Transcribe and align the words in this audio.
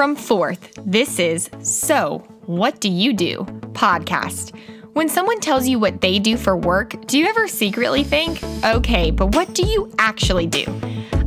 From 0.00 0.16
Forth, 0.16 0.72
this 0.78 1.18
is 1.18 1.50
So 1.60 2.20
What 2.46 2.80
Do 2.80 2.88
You 2.88 3.12
Do 3.12 3.44
podcast. 3.72 4.58
When 4.94 5.10
someone 5.10 5.40
tells 5.40 5.68
you 5.68 5.78
what 5.78 6.00
they 6.00 6.18
do 6.18 6.38
for 6.38 6.56
work, 6.56 7.04
do 7.04 7.18
you 7.18 7.26
ever 7.26 7.46
secretly 7.46 8.02
think, 8.02 8.42
okay, 8.64 9.10
but 9.10 9.34
what 9.34 9.54
do 9.54 9.66
you 9.66 9.92
actually 9.98 10.46
do? 10.46 10.64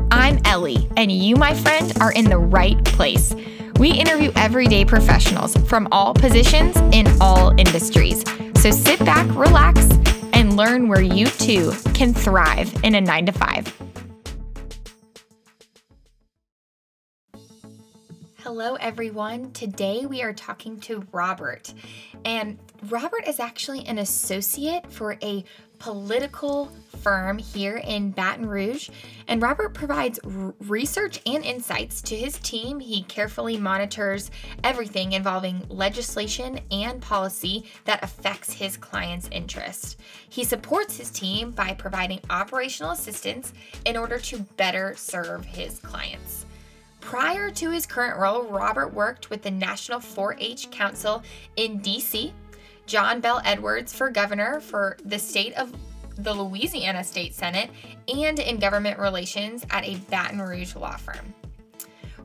I'm 0.10 0.40
Ellie, 0.46 0.90
and 0.98 1.12
you, 1.12 1.36
my 1.36 1.54
friend, 1.54 1.94
are 2.02 2.14
in 2.14 2.26
the 2.26 2.40
right 2.40 2.84
place. 2.84 3.36
We 3.78 3.92
interview 3.92 4.32
everyday 4.36 4.86
professionals 4.86 5.56
from 5.68 5.88
all 5.92 6.16
positions 6.16 6.76
in 6.96 7.06
all 7.22 7.54
industries. 7.60 8.24
So 8.56 8.72
sit 8.72 8.98
back, 9.06 9.28
relax, 9.36 9.88
and 10.34 10.58
learn 10.58 10.88
where 10.88 11.04
you 11.04 11.28
too 11.28 11.74
can 11.94 12.12
thrive 12.12 12.74
in 12.84 12.96
a 12.96 13.02
nine 13.02 13.28
to 13.28 13.34
five. 13.34 13.72
Hello, 18.56 18.76
everyone. 18.76 19.52
Today 19.52 20.06
we 20.06 20.22
are 20.22 20.32
talking 20.32 20.80
to 20.82 21.08
Robert. 21.12 21.74
And 22.24 22.60
Robert 22.88 23.28
is 23.28 23.40
actually 23.40 23.84
an 23.88 23.98
associate 23.98 24.94
for 24.94 25.18
a 25.24 25.44
political 25.80 26.72
firm 27.02 27.40
here 27.40 27.78
in 27.78 28.12
Baton 28.12 28.46
Rouge. 28.46 28.92
And 29.28 29.42
Robert 29.42 29.74
provides 29.74 30.20
r- 30.20 30.54
research 30.60 31.20
and 31.26 31.44
insights 31.44 32.00
to 32.04 32.16
his 32.16 32.38
team. 32.38 32.80
He 32.80 33.02
carefully 33.02 33.58
monitors 33.58 34.30
everything 34.64 35.14
involving 35.14 35.66
legislation 35.68 36.60
and 36.70 37.02
policy 37.02 37.66
that 37.86 38.04
affects 38.04 38.54
his 38.54 38.78
clients' 38.78 39.30
interests. 39.32 39.98
He 40.30 40.44
supports 40.44 40.96
his 40.96 41.10
team 41.10 41.50
by 41.50 41.74
providing 41.74 42.20
operational 42.30 42.92
assistance 42.92 43.52
in 43.84 43.98
order 43.98 44.20
to 44.20 44.42
better 44.58 44.94
serve 44.96 45.44
his 45.44 45.80
clients. 45.80 46.46
Prior 47.04 47.52
to 47.52 47.70
his 47.70 47.86
current 47.86 48.18
role, 48.18 48.44
Robert 48.44 48.94
worked 48.94 49.30
with 49.30 49.44
the 49.44 49.52
National 49.52 50.00
4 50.00 50.38
H 50.40 50.72
Council 50.72 51.22
in 51.58 51.82
DC, 51.82 52.32
John 52.88 53.20
Bell 53.20 53.42
Edwards 53.44 53.94
for 53.94 54.10
governor 54.10 54.62
for 54.62 54.98
the 55.04 55.20
state 55.20 55.54
of 55.54 55.72
the 56.16 56.34
Louisiana 56.34 57.04
State 57.04 57.36
Senate, 57.36 57.70
and 58.08 58.40
in 58.40 58.58
government 58.58 58.98
relations 58.98 59.66
at 59.70 59.84
a 59.86 59.96
Baton 60.10 60.42
Rouge 60.42 60.76
law 60.76 60.96
firm. 60.96 61.34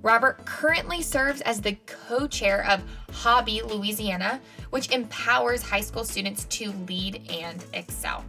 Robert 0.01 0.45
currently 0.47 1.03
serves 1.03 1.41
as 1.41 1.61
the 1.61 1.77
co 1.87 2.29
chair 2.29 2.65
of 2.67 2.81
HOBY 3.13 3.63
Louisiana, 3.63 4.41
which 4.71 4.93
empowers 4.93 5.61
high 5.61 5.81
school 5.81 6.05
students 6.05 6.45
to 6.45 6.71
lead 6.87 7.29
and 7.31 7.65
excel. 7.75 8.25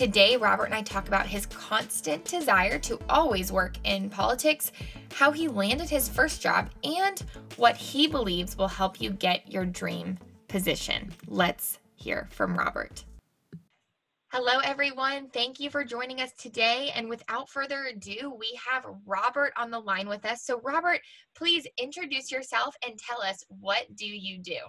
Today, 0.00 0.38
Robert 0.38 0.64
and 0.64 0.74
I 0.74 0.80
talk 0.80 1.08
about 1.08 1.26
his 1.26 1.44
constant 1.44 2.24
desire 2.24 2.78
to 2.78 2.98
always 3.10 3.52
work 3.52 3.74
in 3.84 4.08
politics, 4.08 4.72
how 5.12 5.30
he 5.30 5.46
landed 5.46 5.90
his 5.90 6.08
first 6.08 6.40
job, 6.40 6.70
and 6.82 7.22
what 7.56 7.76
he 7.76 8.06
believes 8.06 8.56
will 8.56 8.66
help 8.66 8.98
you 8.98 9.10
get 9.10 9.52
your 9.52 9.66
dream 9.66 10.16
position. 10.48 11.12
Let's 11.28 11.80
hear 11.96 12.28
from 12.30 12.56
Robert. 12.56 13.04
Hello, 14.32 14.60
everyone. 14.64 15.28
Thank 15.34 15.60
you 15.60 15.68
for 15.68 15.84
joining 15.84 16.22
us 16.22 16.32
today. 16.32 16.90
And 16.96 17.06
without 17.06 17.50
further 17.50 17.90
ado, 17.94 18.34
we 18.38 18.58
have 18.70 18.86
Robert 19.06 19.52
on 19.58 19.70
the 19.70 19.80
line 19.80 20.08
with 20.08 20.24
us. 20.24 20.44
So, 20.46 20.62
Robert, 20.62 21.00
please 21.36 21.66
introduce 21.76 22.32
yourself 22.32 22.74
and 22.88 22.98
tell 22.98 23.20
us 23.20 23.44
what 23.48 23.84
do 23.96 24.06
you 24.06 24.38
do? 24.38 24.60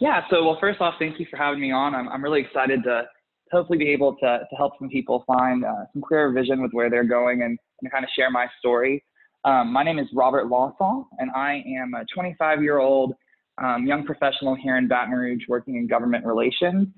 Yeah, 0.00 0.22
so 0.30 0.44
well, 0.44 0.58
first 0.60 0.80
off, 0.80 0.94
thank 0.98 1.20
you 1.20 1.26
for 1.30 1.36
having 1.36 1.60
me 1.60 1.70
on. 1.70 1.94
I'm, 1.94 2.08
I'm 2.08 2.24
really 2.24 2.40
excited 2.40 2.82
to 2.82 3.04
hopefully 3.52 3.78
be 3.78 3.90
able 3.90 4.16
to, 4.16 4.40
to 4.48 4.56
help 4.56 4.72
some 4.78 4.88
people 4.88 5.24
find 5.26 5.64
uh, 5.64 5.84
some 5.92 6.02
clearer 6.02 6.32
vision 6.32 6.62
with 6.62 6.72
where 6.72 6.90
they're 6.90 7.04
going 7.04 7.42
and, 7.42 7.58
and 7.80 7.92
kind 7.92 8.02
of 8.02 8.10
share 8.16 8.30
my 8.30 8.46
story. 8.58 9.04
Um, 9.44 9.72
my 9.72 9.82
name 9.84 9.98
is 9.98 10.06
Robert 10.14 10.48
Lawson, 10.48 11.04
and 11.18 11.30
I 11.32 11.62
am 11.78 11.94
a 11.94 12.04
25 12.14 12.62
year 12.62 12.78
old 12.78 13.14
um, 13.62 13.86
young 13.86 14.04
professional 14.04 14.54
here 14.54 14.78
in 14.78 14.88
Baton 14.88 15.12
Rouge 15.12 15.42
working 15.48 15.76
in 15.76 15.86
government 15.86 16.24
relations. 16.24 16.88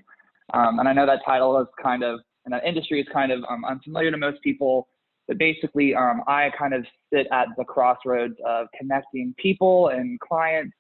Um, 0.53 0.79
and 0.79 0.89
I 0.89 0.93
know 0.93 1.07
that 1.07 1.21
title 1.27 1.61
is 1.61 1.67
kind 1.83 2.05
of, 2.05 2.21
and 2.45 2.53
that 2.53 2.65
industry 2.65 3.01
is 3.01 3.07
kind 3.13 3.33
of 3.33 3.43
um, 3.51 3.65
unfamiliar 3.65 4.11
to 4.11 4.17
most 4.17 4.41
people, 4.43 4.87
but 5.27 5.39
basically, 5.39 5.95
um, 5.95 6.21
I 6.29 6.51
kind 6.57 6.75
of 6.75 6.85
sit 7.13 7.27
at 7.33 7.49
the 7.57 7.65
crossroads 7.65 8.35
of 8.47 8.67
connecting 8.79 9.35
people 9.39 9.89
and 9.89 10.21
clients 10.21 10.75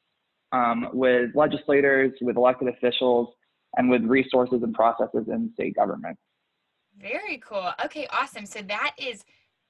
um, 0.52 0.90
with 0.92 1.30
legislators, 1.34 2.12
with 2.20 2.36
elected 2.36 2.68
officials, 2.68 3.28
and 3.76 3.90
with 3.90 4.04
resources 4.04 4.62
and 4.62 4.74
processes 4.74 5.26
in 5.28 5.50
state 5.54 5.74
government. 5.76 6.16
Very 7.00 7.38
cool. 7.38 7.70
Okay, 7.84 8.06
awesome. 8.12 8.46
So 8.46 8.62
that 8.62 8.94
is 8.98 9.24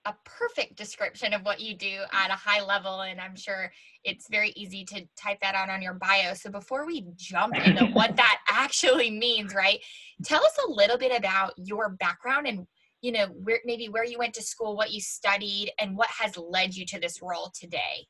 a 0.06 0.14
perfect 0.24 0.76
description 0.76 1.32
of 1.32 1.42
what 1.42 1.60
you 1.60 1.74
do 1.74 2.00
at 2.12 2.30
a 2.30 2.34
high 2.34 2.62
level 2.62 3.02
and 3.02 3.20
i'm 3.20 3.34
sure 3.34 3.72
it's 4.04 4.28
very 4.28 4.52
easy 4.54 4.84
to 4.84 5.02
type 5.16 5.38
that 5.40 5.54
out 5.54 5.70
on 5.70 5.80
your 5.80 5.94
bio 5.94 6.34
so 6.34 6.50
before 6.50 6.86
we 6.86 7.06
jump 7.16 7.56
into 7.56 7.86
what 7.92 8.14
that 8.16 8.40
actually 8.48 9.10
means 9.10 9.54
right 9.54 9.80
tell 10.22 10.44
us 10.44 10.58
a 10.66 10.70
little 10.70 10.98
bit 10.98 11.16
about 11.16 11.52
your 11.56 11.90
background 12.00 12.46
and 12.46 12.66
you 13.00 13.12
know 13.12 13.26
where 13.42 13.60
maybe 13.64 13.88
where 13.88 14.04
you 14.04 14.18
went 14.18 14.34
to 14.34 14.42
school 14.42 14.76
what 14.76 14.92
you 14.92 15.00
studied 15.00 15.72
and 15.80 15.96
what 15.96 16.10
has 16.10 16.36
led 16.36 16.74
you 16.74 16.84
to 16.84 17.00
this 17.00 17.20
role 17.22 17.50
today 17.58 18.06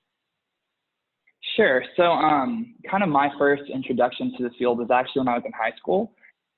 Sure. 1.57 1.85
So, 1.97 2.05
um, 2.05 2.75
kind 2.91 3.03
of 3.03 3.09
my 3.09 3.31
first 3.39 3.65
introduction 3.73 4.33
to 4.39 4.45
the 4.45 4.51
field 4.59 4.79
was 4.79 4.91
actually 4.91 5.21
when 5.21 5.29
I 5.29 5.35
was 5.35 5.45
in 5.47 5.53
high 5.53 5.77
school. 5.77 6.13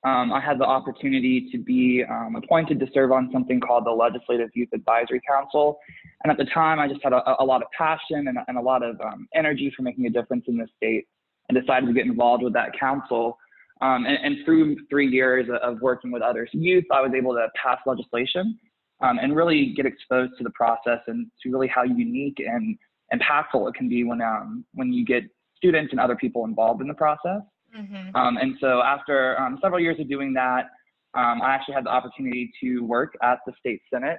Um, 0.04 0.32
I 0.32 0.40
had 0.40 0.58
the 0.58 0.64
opportunity 0.64 1.48
to 1.50 1.58
be 1.58 2.04
um, 2.08 2.36
appointed 2.36 2.78
to 2.80 2.86
serve 2.94 3.10
on 3.12 3.28
something 3.32 3.60
called 3.60 3.86
the 3.86 3.90
Legislative 3.90 4.50
Youth 4.54 4.68
Advisory 4.72 5.20
Council. 5.28 5.78
And 6.22 6.30
at 6.30 6.38
the 6.38 6.44
time, 6.44 6.78
I 6.78 6.86
just 6.86 7.02
had 7.02 7.12
a, 7.12 7.22
a 7.40 7.44
lot 7.44 7.60
of 7.60 7.68
passion 7.76 8.28
and, 8.28 8.38
and 8.46 8.56
a 8.56 8.60
lot 8.60 8.82
of 8.82 9.00
um, 9.00 9.26
energy 9.34 9.72
for 9.76 9.82
making 9.82 10.06
a 10.06 10.10
difference 10.10 10.44
in 10.46 10.56
the 10.56 10.68
state 10.76 11.06
and 11.48 11.60
decided 11.60 11.86
to 11.86 11.92
get 11.92 12.06
involved 12.06 12.44
with 12.44 12.52
that 12.52 12.78
council. 12.78 13.36
Um, 13.80 14.06
and, 14.06 14.16
and, 14.22 14.44
through 14.44 14.76
three 14.88 15.06
years 15.06 15.46
of 15.62 15.80
working 15.82 16.10
with 16.10 16.22
other 16.22 16.48
youth, 16.52 16.84
I 16.90 17.02
was 17.02 17.12
able 17.14 17.34
to 17.34 17.48
pass 17.62 17.78
legislation 17.84 18.58
um, 19.02 19.18
and 19.18 19.36
really 19.36 19.74
get 19.76 19.84
exposed 19.84 20.32
to 20.38 20.44
the 20.44 20.50
process 20.50 21.00
and 21.08 21.26
to 21.42 21.50
really 21.50 21.68
how 21.68 21.82
unique 21.82 22.38
and 22.38 22.78
impactful 23.12 23.68
it 23.68 23.74
can 23.74 23.88
be 23.88 24.04
when 24.04 24.20
um, 24.20 24.64
when 24.74 24.92
you 24.92 25.04
get 25.04 25.24
students 25.56 25.92
and 25.92 26.00
other 26.00 26.16
people 26.16 26.44
involved 26.44 26.80
in 26.80 26.88
the 26.88 26.94
process. 26.94 27.40
Mm-hmm. 27.76 28.14
Um, 28.16 28.36
and 28.36 28.56
so 28.60 28.82
after 28.82 29.38
um, 29.40 29.58
several 29.60 29.80
years 29.80 29.98
of 30.00 30.08
doing 30.08 30.32
that, 30.34 30.66
um, 31.14 31.42
I 31.42 31.54
actually 31.54 31.74
had 31.74 31.84
the 31.84 31.90
opportunity 31.90 32.50
to 32.60 32.80
work 32.80 33.14
at 33.22 33.38
the 33.46 33.52
state 33.58 33.80
senate 33.92 34.18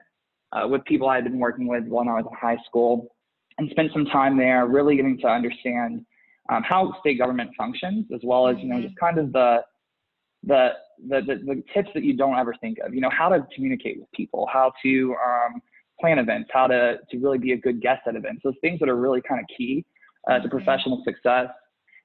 uh, 0.51 0.67
with 0.67 0.83
people 0.85 1.07
I 1.07 1.15
had 1.15 1.25
been 1.25 1.39
working 1.39 1.67
with 1.67 1.85
when 1.87 2.07
I 2.07 2.13
was 2.13 2.25
in 2.29 2.37
high 2.37 2.57
school, 2.65 3.15
and 3.57 3.69
spent 3.71 3.91
some 3.91 4.05
time 4.05 4.37
there, 4.37 4.67
really 4.67 4.95
getting 4.95 5.17
to 5.19 5.27
understand 5.27 6.05
um, 6.49 6.63
how 6.63 6.95
state 6.99 7.17
government 7.17 7.51
functions, 7.57 8.05
as 8.13 8.21
well 8.23 8.47
as 8.47 8.57
you 8.59 8.65
know 8.65 8.75
mm-hmm. 8.75 8.87
just 8.87 8.99
kind 8.99 9.17
of 9.17 9.31
the 9.31 9.59
the, 10.43 10.69
the 11.09 11.21
the, 11.21 11.35
the 11.45 11.63
tips 11.73 11.89
that 11.93 12.03
you 12.03 12.15
don't 12.15 12.37
ever 12.37 12.55
think 12.61 12.77
of. 12.85 12.93
You 12.93 13.01
know 13.01 13.11
how 13.11 13.29
to 13.29 13.45
communicate 13.53 13.99
with 13.99 14.11
people, 14.11 14.47
how 14.51 14.71
to 14.83 15.15
um, 15.25 15.61
plan 15.99 16.19
events, 16.19 16.49
how 16.53 16.67
to, 16.67 16.97
to 17.09 17.17
really 17.17 17.37
be 17.37 17.53
a 17.53 17.57
good 17.57 17.81
guest 17.81 18.01
at 18.07 18.15
events. 18.15 18.41
Those 18.43 18.55
things 18.61 18.79
that 18.79 18.89
are 18.89 18.95
really 18.95 19.21
kind 19.21 19.39
of 19.39 19.45
key 19.57 19.85
uh, 20.29 20.39
to 20.39 20.49
professional 20.49 21.01
success. 21.05 21.47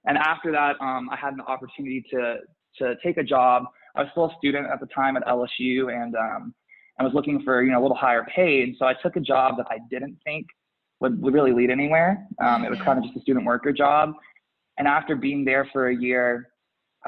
And 0.06 0.18
after 0.18 0.50
that, 0.52 0.76
um, 0.80 1.08
I 1.10 1.16
had 1.16 1.34
an 1.34 1.40
opportunity 1.42 2.04
to, 2.10 2.36
to 2.78 2.94
take 3.02 3.18
a 3.18 3.22
job. 3.22 3.64
I 3.94 4.02
was 4.02 4.10
still 4.12 4.26
a 4.26 4.34
student 4.38 4.66
at 4.72 4.80
the 4.80 4.86
time 4.86 5.16
at 5.16 5.24
LSU 5.26 5.92
and 5.92 6.16
um, 6.16 6.54
I 6.98 7.04
was 7.04 7.12
looking 7.14 7.42
for, 7.42 7.62
you 7.62 7.72
know, 7.72 7.80
a 7.80 7.82
little 7.82 7.96
higher 7.96 8.26
pay. 8.34 8.62
And 8.62 8.74
so 8.78 8.86
I 8.86 8.94
took 8.94 9.16
a 9.16 9.20
job 9.20 9.56
that 9.58 9.66
I 9.70 9.78
didn't 9.90 10.16
think 10.24 10.46
would, 11.00 11.20
would 11.20 11.34
really 11.34 11.52
lead 11.52 11.70
anywhere. 11.70 12.26
Um, 12.42 12.64
it 12.64 12.70
was 12.70 12.78
kind 12.84 12.98
of 12.98 13.04
just 13.04 13.16
a 13.16 13.20
student 13.20 13.44
worker 13.44 13.72
job. 13.72 14.12
And 14.78 14.88
after 14.88 15.16
being 15.16 15.44
there 15.44 15.68
for 15.72 15.88
a 15.88 15.96
year, 15.96 16.48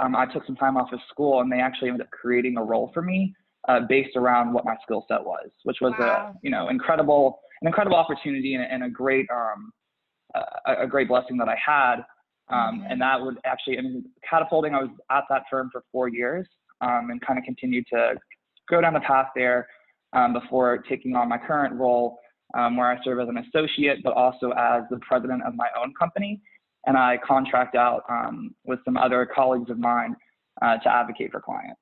um, 0.01 0.17
I 0.17 0.27
took 0.27 0.45
some 0.47 0.57
time 0.57 0.77
off 0.77 0.93
of 0.93 1.01
school 1.11 1.41
and 1.41 1.51
they 1.51 1.61
actually 1.61 1.89
ended 1.89 2.03
up 2.07 2.11
creating 2.11 2.57
a 2.59 2.63
role 2.63 2.91
for 2.93 3.03
me 3.03 3.35
uh, 3.69 3.81
based 3.89 4.17
around 4.17 4.53
what 4.53 4.65
my 4.65 4.77
skill 4.83 5.05
set 5.09 5.25
was, 5.25 5.49
which 5.65 5.79
was 5.81 5.93
wow. 5.99 6.33
a 6.35 6.39
you 6.43 6.51
know 6.51 6.69
incredible 6.69 7.41
an 7.61 7.69
incredible 7.69 7.97
opportunity 7.97 8.55
and, 8.55 8.65
and 8.65 8.85
a 8.85 8.91
great 8.91 9.27
um, 9.33 9.73
a, 10.35 10.83
a, 10.83 10.87
great 10.87 11.09
blessing 11.09 11.37
that 11.39 11.49
I 11.49 11.57
had. 11.65 11.97
Um, 12.51 12.81
mm-hmm. 12.81 12.93
And 12.93 13.01
that 13.01 13.21
would 13.21 13.39
actually, 13.45 13.79
I 13.79 13.83
mean, 13.83 14.05
catapulting. 14.29 14.75
I 14.75 14.83
was 14.83 14.91
at 15.11 15.25
that 15.31 15.45
firm 15.51 15.71
for 15.73 15.83
four 15.93 16.09
years 16.09 16.47
um, 16.81 17.09
and 17.11 17.21
kind 17.21 17.39
of 17.39 17.45
continued 17.45 17.87
to 17.93 18.15
go 18.69 18.81
down 18.81 18.95
the 18.95 19.01
path 19.01 19.29
there 19.35 19.67
um, 20.13 20.33
before 20.33 20.79
taking 20.89 21.17
on 21.17 21.29
my 21.29 21.39
current 21.39 21.75
role, 21.75 22.19
um, 22.57 22.77
where 22.77 22.91
I 22.91 23.03
serve 23.05 23.21
as 23.21 23.29
an 23.29 23.39
associate, 23.39 23.99
but 24.03 24.13
also 24.15 24.51
as 24.51 24.83
the 24.91 24.99
president 24.99 25.43
of 25.45 25.55
my 25.55 25.69
own 25.81 25.93
company. 25.99 26.41
And 26.87 26.97
I 26.97 27.19
contract 27.27 27.77
out 27.77 28.03
um, 28.11 28.55
with 28.65 28.79
some 28.85 28.97
other 28.97 29.27
colleagues 29.33 29.71
of 29.71 29.79
mine 29.79 30.15
uh, 30.61 30.77
to 30.79 30.89
advocate 30.89 31.33
for 31.33 31.41
clients. 31.41 31.81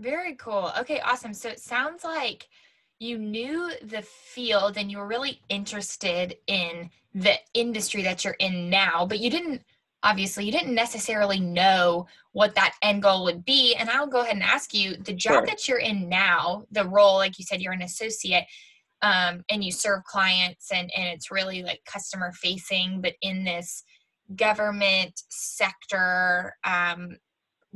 Very 0.00 0.34
cool. 0.36 0.72
Okay, 0.80 0.98
awesome. 1.00 1.34
So 1.34 1.50
it 1.50 1.60
sounds 1.60 2.04
like 2.04 2.48
you 2.98 3.18
knew 3.18 3.70
the 3.82 4.02
field 4.02 4.78
and 4.78 4.90
you 4.90 4.98
were 4.98 5.06
really 5.06 5.40
interested 5.48 6.36
in 6.46 6.90
the 7.14 7.34
industry 7.54 8.02
that 8.02 8.24
you're 8.24 8.36
in 8.40 8.70
now, 8.70 9.06
but 9.06 9.20
you 9.20 9.30
didn't 9.30 9.62
obviously 10.02 10.46
you 10.46 10.52
didn't 10.52 10.74
necessarily 10.74 11.38
know 11.38 12.06
what 12.32 12.54
that 12.54 12.74
end 12.80 13.02
goal 13.02 13.24
would 13.24 13.44
be. 13.44 13.74
And 13.74 13.90
I'll 13.90 14.06
go 14.06 14.22
ahead 14.22 14.34
and 14.34 14.42
ask 14.42 14.72
you 14.72 14.96
the 14.96 15.12
job 15.12 15.32
sure. 15.32 15.46
that 15.46 15.68
you're 15.68 15.78
in 15.78 16.08
now, 16.08 16.64
the 16.70 16.86
role, 16.88 17.16
like 17.16 17.38
you 17.38 17.44
said, 17.44 17.60
you're 17.60 17.74
an 17.74 17.82
associate. 17.82 18.46
um, 19.02 19.44
and 19.48 19.64
you 19.64 19.72
serve 19.72 20.04
clients 20.04 20.70
and, 20.72 20.90
and 20.96 21.08
it's 21.08 21.30
really 21.30 21.62
like 21.62 21.80
customer 21.86 22.32
facing, 22.32 23.00
but 23.00 23.14
in 23.22 23.44
this 23.44 23.82
government 24.36 25.22
sector. 25.30 26.54
Um, 26.64 27.16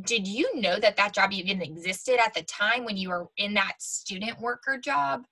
did 0.03 0.27
you 0.27 0.61
know 0.61 0.79
that 0.81 0.97
that 0.97 1.15
job 1.15 1.33
even 1.33 1.63
existed 1.63 2.19
at 2.25 2.35
the 2.35 2.43
time 2.43 2.85
when 2.85 2.97
you 2.97 3.11
were 3.11 3.29
in 3.37 3.55
that 3.55 3.75
student 3.79 4.41
worker 4.41 4.79
job? 4.79 5.25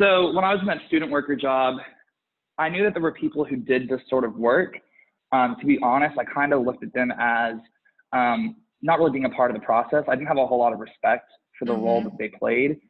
So 0.00 0.32
when 0.32 0.44
I 0.44 0.52
was 0.52 0.60
in 0.60 0.66
that 0.66 0.80
student 0.88 1.12
worker 1.12 1.36
job, 1.36 1.76
I 2.58 2.68
knew 2.68 2.82
that 2.82 2.94
there 2.94 3.02
were 3.02 3.12
people 3.12 3.44
who 3.44 3.56
did 3.56 3.88
this 3.88 4.00
sort 4.08 4.24
of 4.24 4.36
work. 4.36 4.76
Um, 5.32 5.56
to 5.60 5.66
be 5.66 5.78
honest, 5.82 6.18
I 6.18 6.24
kind 6.24 6.52
of 6.52 6.62
looked 6.64 6.82
at 6.82 6.92
them 6.94 7.12
as 7.18 7.54
um, 8.12 8.56
not 8.82 8.98
really 8.98 9.12
being 9.12 9.24
a 9.24 9.30
part 9.30 9.50
of 9.50 9.56
the 9.58 9.64
process. 9.64 10.04
I 10.08 10.14
didn't 10.14 10.28
have 10.28 10.36
a 10.36 10.46
whole 10.46 10.58
lot 10.58 10.72
of 10.72 10.80
respect 10.80 11.30
for 11.58 11.64
the 11.64 11.72
mm-hmm. 11.72 11.82
role 11.82 12.02
that 12.02 12.18
they 12.18 12.28
played. 12.28 12.80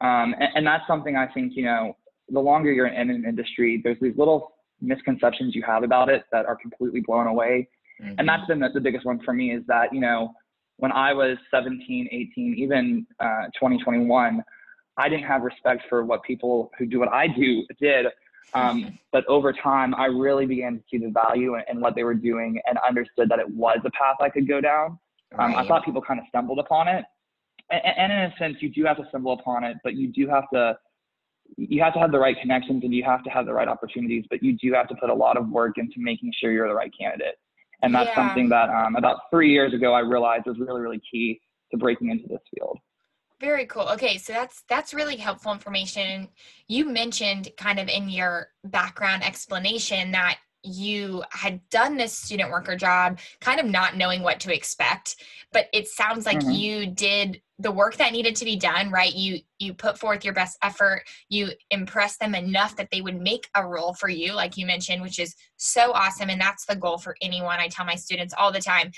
Um, 0.00 0.34
and, 0.38 0.48
and, 0.56 0.66
that's 0.66 0.86
something 0.86 1.16
I 1.16 1.26
think, 1.28 1.52
you 1.54 1.64
know, 1.64 1.96
the 2.28 2.40
longer 2.40 2.72
you're 2.72 2.88
in 2.88 3.10
an 3.10 3.24
industry, 3.26 3.80
there's 3.82 3.96
these 4.00 4.16
little 4.16 4.54
misconceptions 4.80 5.54
you 5.54 5.62
have 5.62 5.82
about 5.82 6.08
it 6.08 6.24
that 6.32 6.46
are 6.46 6.56
completely 6.56 7.00
blown 7.00 7.26
away. 7.26 7.68
Mm-hmm. 8.02 8.14
And 8.18 8.28
that's 8.28 8.46
been 8.46 8.60
the, 8.60 8.68
the, 8.72 8.80
biggest 8.80 9.04
one 9.04 9.20
for 9.24 9.32
me 9.32 9.52
is 9.52 9.62
that, 9.68 9.92
you 9.92 10.00
know, 10.00 10.32
when 10.78 10.92
I 10.92 11.12
was 11.12 11.36
17, 11.52 12.08
18, 12.10 12.54
even 12.58 13.06
uh, 13.20 13.46
2021, 13.54 14.42
I 14.96 15.08
didn't 15.08 15.24
have 15.24 15.42
respect 15.42 15.82
for 15.88 16.04
what 16.04 16.22
people 16.22 16.70
who 16.78 16.86
do 16.86 16.98
what 16.98 17.08
I 17.08 17.28
do 17.28 17.64
did. 17.80 18.06
Um, 18.52 18.98
but 19.12 19.24
over 19.26 19.52
time, 19.52 19.94
I 19.94 20.06
really 20.06 20.46
began 20.46 20.78
to 20.78 20.84
see 20.90 20.98
the 20.98 21.10
value 21.10 21.54
in, 21.54 21.62
in, 21.70 21.80
what 21.80 21.94
they 21.94 22.04
were 22.04 22.14
doing 22.14 22.60
and 22.66 22.78
understood 22.86 23.28
that 23.28 23.38
it 23.38 23.48
was 23.48 23.78
a 23.84 23.90
path 23.90 24.16
I 24.20 24.28
could 24.28 24.48
go 24.48 24.60
down. 24.60 24.98
Um, 25.38 25.52
right. 25.52 25.64
I 25.64 25.68
thought 25.68 25.84
people 25.84 26.02
kind 26.02 26.20
of 26.20 26.26
stumbled 26.28 26.58
upon 26.58 26.88
it. 26.88 27.04
And, 27.70 27.80
and 27.84 28.12
in 28.12 28.18
a 28.18 28.34
sense, 28.38 28.56
you 28.60 28.70
do 28.70 28.84
have 28.84 28.96
to 28.98 29.04
stumble 29.08 29.32
upon 29.32 29.64
it, 29.64 29.76
but 29.82 29.94
you 29.94 30.08
do 30.08 30.28
have 30.28 30.44
to 30.52 30.76
you 31.56 31.82
have 31.82 31.92
to 31.92 32.00
have 32.00 32.10
the 32.10 32.18
right 32.18 32.36
connections 32.40 32.82
and 32.84 32.94
you 32.94 33.04
have 33.04 33.22
to 33.22 33.30
have 33.30 33.46
the 33.46 33.52
right 33.52 33.68
opportunities, 33.68 34.24
but 34.30 34.42
you 34.42 34.56
do 34.56 34.72
have 34.72 34.88
to 34.88 34.94
put 34.94 35.10
a 35.10 35.14
lot 35.14 35.36
of 35.36 35.48
work 35.50 35.76
into 35.76 35.96
making 35.98 36.32
sure 36.40 36.50
you're 36.52 36.68
the 36.68 36.74
right 36.74 36.92
candidate. 36.98 37.36
And 37.84 37.94
that's 37.94 38.08
yeah. 38.08 38.14
something 38.14 38.48
that 38.48 38.70
um, 38.70 38.96
about 38.96 39.18
three 39.30 39.50
years 39.50 39.74
ago 39.74 39.92
I 39.92 40.00
realized 40.00 40.46
was 40.46 40.58
really, 40.58 40.80
really 40.80 41.00
key 41.10 41.40
to 41.70 41.76
breaking 41.76 42.10
into 42.10 42.26
this 42.26 42.40
field. 42.54 42.78
Very 43.40 43.66
cool. 43.66 43.88
Okay, 43.90 44.16
so 44.16 44.32
that's 44.32 44.62
that's 44.68 44.94
really 44.94 45.16
helpful 45.16 45.52
information. 45.52 46.28
You 46.66 46.88
mentioned 46.88 47.50
kind 47.58 47.78
of 47.78 47.88
in 47.88 48.08
your 48.08 48.48
background 48.64 49.22
explanation 49.22 50.12
that 50.12 50.38
you 50.62 51.22
had 51.30 51.60
done 51.68 51.98
this 51.98 52.16
student 52.16 52.50
worker 52.50 52.74
job 52.74 53.18
kind 53.40 53.60
of 53.60 53.66
not 53.66 53.98
knowing 53.98 54.22
what 54.22 54.40
to 54.40 54.50
expect 54.50 55.16
but 55.52 55.68
it 55.74 55.86
sounds 55.86 56.24
like 56.24 56.38
mm-hmm. 56.38 56.52
you 56.52 56.86
did 56.86 57.42
the 57.58 57.70
work 57.70 57.96
that 57.96 58.12
needed 58.12 58.34
to 58.36 58.44
be 58.44 58.56
done 58.56 58.90
right? 58.90 59.14
You 59.14 59.38
you 59.58 59.74
put 59.74 59.98
forth 59.98 60.24
your 60.24 60.34
best 60.34 60.58
effort. 60.62 61.04
You 61.28 61.50
impress 61.70 62.16
them 62.16 62.34
enough 62.34 62.76
that 62.76 62.88
they 62.90 63.00
would 63.00 63.20
make 63.20 63.48
a 63.54 63.66
role 63.66 63.94
for 63.94 64.08
you 64.08 64.32
like 64.32 64.56
you 64.56 64.66
mentioned 64.66 65.02
which 65.02 65.18
is 65.18 65.34
so 65.56 65.92
awesome. 65.92 66.30
And 66.30 66.40
that's 66.40 66.66
the 66.66 66.76
goal 66.76 66.98
for 66.98 67.16
anyone. 67.22 67.60
I 67.60 67.68
tell 67.68 67.86
my 67.86 67.94
students 67.94 68.34
all 68.36 68.52
the 68.52 68.60
time 68.60 68.90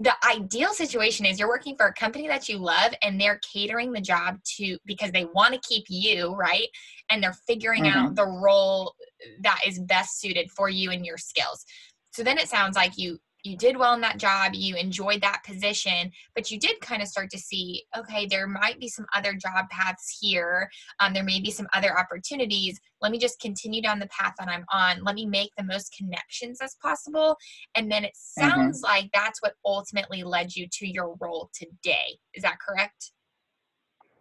the 0.00 0.12
ideal 0.28 0.72
situation 0.72 1.24
is 1.24 1.38
you're 1.38 1.48
working 1.48 1.76
for 1.76 1.86
a 1.86 1.94
company 1.94 2.26
that 2.26 2.48
you 2.48 2.58
love 2.58 2.92
and 3.00 3.20
they're 3.20 3.38
catering 3.52 3.92
the 3.92 4.00
job 4.00 4.38
to 4.44 4.76
because 4.84 5.12
they 5.12 5.24
want 5.26 5.54
to 5.54 5.60
keep 5.68 5.84
you 5.88 6.34
right? 6.34 6.66
And 7.10 7.22
they're 7.22 7.36
figuring 7.46 7.84
mm-hmm. 7.84 7.98
out 7.98 8.16
the 8.16 8.26
role 8.26 8.94
that 9.42 9.60
is 9.64 9.78
best 9.78 10.20
suited 10.20 10.50
for 10.50 10.68
you 10.68 10.90
and 10.90 11.06
your 11.06 11.18
skills. 11.18 11.64
So 12.12 12.22
then 12.22 12.38
it 12.38 12.48
sounds 12.48 12.76
like 12.76 12.96
you 12.96 13.18
you 13.44 13.56
did 13.58 13.76
well 13.76 13.92
in 13.92 14.00
that 14.00 14.18
job, 14.18 14.52
you 14.54 14.74
enjoyed 14.74 15.20
that 15.20 15.42
position, 15.46 16.10
but 16.34 16.50
you 16.50 16.58
did 16.58 16.80
kind 16.80 17.02
of 17.02 17.08
start 17.08 17.30
to 17.30 17.38
see, 17.38 17.84
okay, 17.96 18.26
there 18.26 18.46
might 18.46 18.80
be 18.80 18.88
some 18.88 19.04
other 19.14 19.34
job 19.34 19.66
paths 19.70 20.18
here. 20.18 20.70
Um, 20.98 21.12
there 21.12 21.22
may 21.22 21.40
be 21.40 21.50
some 21.50 21.68
other 21.74 21.96
opportunities. 21.96 22.80
Let 23.02 23.12
me 23.12 23.18
just 23.18 23.38
continue 23.40 23.82
down 23.82 23.98
the 23.98 24.08
path 24.08 24.32
that 24.38 24.48
I'm 24.48 24.64
on. 24.72 25.04
Let 25.04 25.14
me 25.14 25.26
make 25.26 25.50
the 25.58 25.64
most 25.64 25.94
connections 25.96 26.60
as 26.62 26.74
possible. 26.82 27.36
And 27.74 27.92
then 27.92 28.04
it 28.04 28.12
mm-hmm. 28.16 28.48
sounds 28.48 28.82
mm-hmm. 28.82 28.92
like 28.92 29.10
that's 29.12 29.42
what 29.42 29.54
ultimately 29.64 30.22
led 30.22 30.56
you 30.56 30.66
to 30.72 30.88
your 30.88 31.14
role 31.20 31.50
today. 31.54 32.18
Is 32.32 32.42
that 32.42 32.56
correct? 32.66 33.12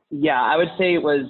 Yeah, 0.10 0.42
I 0.42 0.58
would 0.58 0.70
say 0.78 0.94
it 0.94 1.02
was 1.02 1.26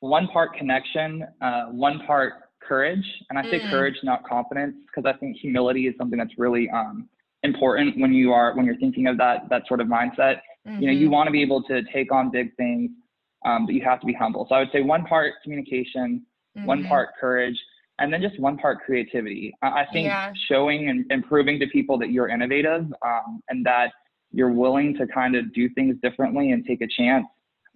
one 0.00 0.28
part 0.28 0.56
connection, 0.56 1.24
uh, 1.42 1.66
one 1.66 2.00
part 2.06 2.32
courage. 2.66 3.04
And 3.28 3.38
I 3.38 3.42
say 3.42 3.60
mm. 3.60 3.70
courage, 3.70 3.94
not 4.02 4.26
confidence, 4.26 4.74
because 4.86 5.08
I 5.08 5.16
think 5.18 5.36
humility 5.36 5.86
is 5.86 5.94
something 5.98 6.18
that's 6.18 6.36
really 6.38 6.68
um, 6.70 7.08
important 7.44 8.00
when 8.00 8.12
you 8.12 8.32
are 8.32 8.56
when 8.56 8.66
you're 8.66 8.76
thinking 8.76 9.06
of 9.06 9.16
that 9.18 9.48
that 9.50 9.62
sort 9.68 9.80
of 9.80 9.86
mindset. 9.86 10.40
Mm-hmm. 10.66 10.80
You 10.80 10.86
know, 10.86 10.92
you 10.92 11.06
mm-hmm. 11.06 11.10
want 11.10 11.26
to 11.28 11.30
be 11.30 11.42
able 11.42 11.62
to 11.64 11.82
take 11.92 12.10
on 12.10 12.30
big 12.30 12.56
things, 12.56 12.90
um, 13.44 13.66
but 13.66 13.74
you 13.74 13.82
have 13.84 14.00
to 14.00 14.06
be 14.06 14.14
humble. 14.14 14.46
So 14.48 14.56
I 14.56 14.60
would 14.60 14.72
say 14.72 14.80
one 14.80 15.04
part 15.04 15.34
communication, 15.42 16.24
mm-hmm. 16.56 16.66
one 16.66 16.84
part 16.84 17.10
courage, 17.20 17.56
and 17.98 18.12
then 18.12 18.22
just 18.22 18.40
one 18.40 18.56
part 18.56 18.80
creativity. 18.84 19.54
I, 19.62 19.82
I 19.82 19.86
think 19.92 20.06
yeah. 20.06 20.32
showing 20.48 20.88
and, 20.88 21.04
and 21.10 21.24
proving 21.24 21.60
to 21.60 21.66
people 21.68 21.98
that 21.98 22.10
you're 22.10 22.28
innovative 22.28 22.86
um, 23.06 23.40
and 23.50 23.64
that 23.66 23.92
you're 24.32 24.52
willing 24.52 24.96
to 24.96 25.06
kind 25.06 25.36
of 25.36 25.52
do 25.54 25.68
things 25.74 25.96
differently 26.02 26.50
and 26.50 26.66
take 26.66 26.80
a 26.80 26.88
chance 26.88 27.26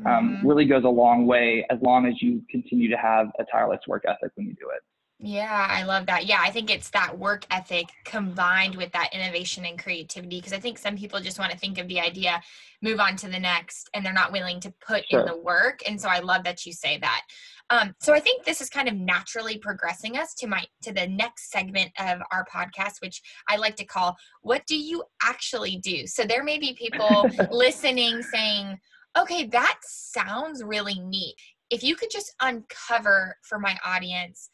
um, 0.06 0.36
mm-hmm. 0.36 0.48
really 0.48 0.64
goes 0.64 0.84
a 0.84 0.88
long 0.88 1.26
way 1.26 1.66
as 1.70 1.78
long 1.82 2.06
as 2.06 2.14
you 2.20 2.42
continue 2.50 2.88
to 2.88 2.96
have 2.96 3.28
a 3.38 3.44
tireless 3.50 3.80
work 3.86 4.04
ethic 4.08 4.32
when 4.34 4.46
you 4.46 4.54
do 4.54 4.68
it. 4.74 4.82
Yeah, 5.20 5.66
I 5.68 5.82
love 5.82 6.06
that. 6.06 6.26
Yeah, 6.26 6.38
I 6.40 6.50
think 6.50 6.70
it's 6.70 6.90
that 6.90 7.18
work 7.18 7.44
ethic 7.50 7.86
combined 8.04 8.76
with 8.76 8.92
that 8.92 9.12
innovation 9.12 9.64
and 9.64 9.76
creativity 9.76 10.38
because 10.38 10.52
I 10.52 10.60
think 10.60 10.78
some 10.78 10.96
people 10.96 11.18
just 11.18 11.40
want 11.40 11.50
to 11.50 11.58
think 11.58 11.78
of 11.78 11.88
the 11.88 11.98
idea, 11.98 12.40
move 12.82 13.00
on 13.00 13.16
to 13.16 13.28
the 13.28 13.38
next, 13.38 13.90
and 13.94 14.06
they're 14.06 14.12
not 14.12 14.30
willing 14.30 14.60
to 14.60 14.72
put 14.86 15.04
sure. 15.10 15.20
in 15.20 15.26
the 15.26 15.36
work. 15.36 15.80
And 15.88 16.00
so 16.00 16.08
I 16.08 16.20
love 16.20 16.44
that 16.44 16.64
you 16.64 16.72
say 16.72 16.98
that. 16.98 17.22
Um, 17.70 17.96
so 18.00 18.14
I 18.14 18.20
think 18.20 18.44
this 18.44 18.60
is 18.60 18.70
kind 18.70 18.88
of 18.88 18.94
naturally 18.94 19.58
progressing 19.58 20.16
us 20.16 20.34
to 20.34 20.46
my 20.46 20.64
to 20.82 20.92
the 20.92 21.08
next 21.08 21.50
segment 21.50 21.90
of 21.98 22.20
our 22.30 22.46
podcast, 22.46 23.00
which 23.00 23.20
I 23.48 23.56
like 23.56 23.74
to 23.76 23.84
call 23.84 24.16
"What 24.42 24.64
do 24.66 24.78
you 24.78 25.02
actually 25.20 25.78
do?" 25.78 26.06
So 26.06 26.22
there 26.22 26.44
may 26.44 26.58
be 26.58 26.74
people 26.74 27.28
listening 27.50 28.22
saying, 28.22 28.78
"Okay, 29.18 29.46
that 29.46 29.78
sounds 29.82 30.62
really 30.62 31.00
neat." 31.00 31.34
If 31.70 31.82
you 31.82 31.96
could 31.96 32.10
just 32.10 32.34
uncover 32.40 33.36
for 33.42 33.58
my 33.58 33.76
audience 33.84 34.48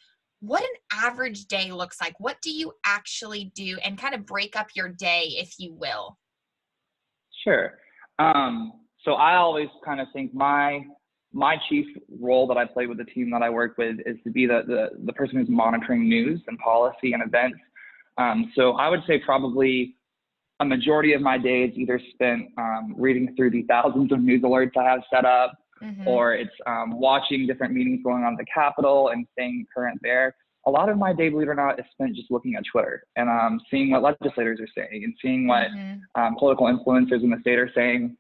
what 0.47 0.63
an 0.63 1.05
average 1.05 1.47
day 1.47 1.73
looks 1.73 2.01
like. 2.01 2.15
What 2.19 2.37
do 2.43 2.51
you 2.51 2.73
actually 2.85 3.53
do 3.55 3.79
and 3.85 3.99
kind 3.99 4.15
of 4.15 4.27
break 4.27 4.57
up 4.57 4.69
your 4.75 4.89
day, 4.89 5.35
if 5.39 5.55
you 5.59 5.73
will? 5.73 6.19
Sure. 7.43 7.75
Um, 8.19 8.73
so 9.05 9.13
I 9.15 9.37
always 9.37 9.69
kind 9.85 10.01
of 10.01 10.09
think 10.13 10.35
my 10.35 10.85
my 11.33 11.57
chief 11.69 11.85
role 12.21 12.47
that 12.47 12.57
I 12.57 12.65
play 12.65 12.87
with 12.87 12.99
the 12.99 13.05
team 13.05 13.29
that 13.33 13.43
I 13.43 13.51
work 13.51 13.77
with 13.77 13.97
is 14.07 14.17
to 14.25 14.31
be 14.31 14.47
the 14.47 14.63
the, 14.67 14.91
the 15.05 15.13
person 15.13 15.39
who's 15.39 15.49
monitoring 15.49 16.09
news 16.09 16.41
and 16.47 16.59
policy 16.59 17.13
and 17.13 17.23
events. 17.23 17.59
Um, 18.19 18.53
so 18.55 18.73
I 18.73 18.89
would 18.89 19.03
say 19.07 19.19
probably 19.19 19.97
a 20.61 20.65
majority 20.65 21.15
of 21.15 21.21
my 21.21 21.37
day 21.37 21.65
is 21.65 21.77
either 21.77 22.01
spent 22.13 22.49
um, 22.59 22.95
reading 22.97 23.35
through 23.37 23.51
the 23.51 23.63
thousands 23.63 24.13
of 24.13 24.21
news 24.21 24.43
alerts 24.43 24.77
I 24.77 24.85
have 24.85 25.01
set 25.13 25.25
up, 25.25 25.53
mm-hmm. 25.85 26.09
or 26.09 26.35
it's 26.35 26.55
um, 26.67 26.99
watching 26.99 27.47
different 27.47 27.75
meetings 27.75 28.01
going 28.03 28.25
on 28.25 28.33
at 28.33 28.39
the 28.39 28.47
Capitol 28.53 29.09
and 29.09 29.27
staying 29.33 29.67
current 29.75 29.99
there. 30.03 30.35
A 30.67 30.71
lot 30.71 30.89
of 30.89 30.97
my 30.97 31.13
day, 31.13 31.29
believe 31.29 31.49
it 31.49 31.51
or 31.51 31.55
not, 31.55 31.79
is 31.79 31.85
spent 31.93 32.17
just 32.17 32.31
looking 32.31 32.55
at 32.55 32.63
Twitter 32.71 33.05
and 33.17 33.29
um, 33.29 33.61
seeing 33.71 33.91
what 33.91 34.03
legislators 34.03 34.61
are 34.61 34.69
saying 34.75 35.05
and 35.05 35.15
seeing 35.21 35.47
what 35.47 35.69
mm-hmm. 35.69 36.21
um, 36.21 36.37
political 36.39 36.67
influencers 36.67 37.23
in 37.23 37.31
the 37.31 37.39
state 37.41 37.59
are 37.59 37.71
saying. 37.75 38.17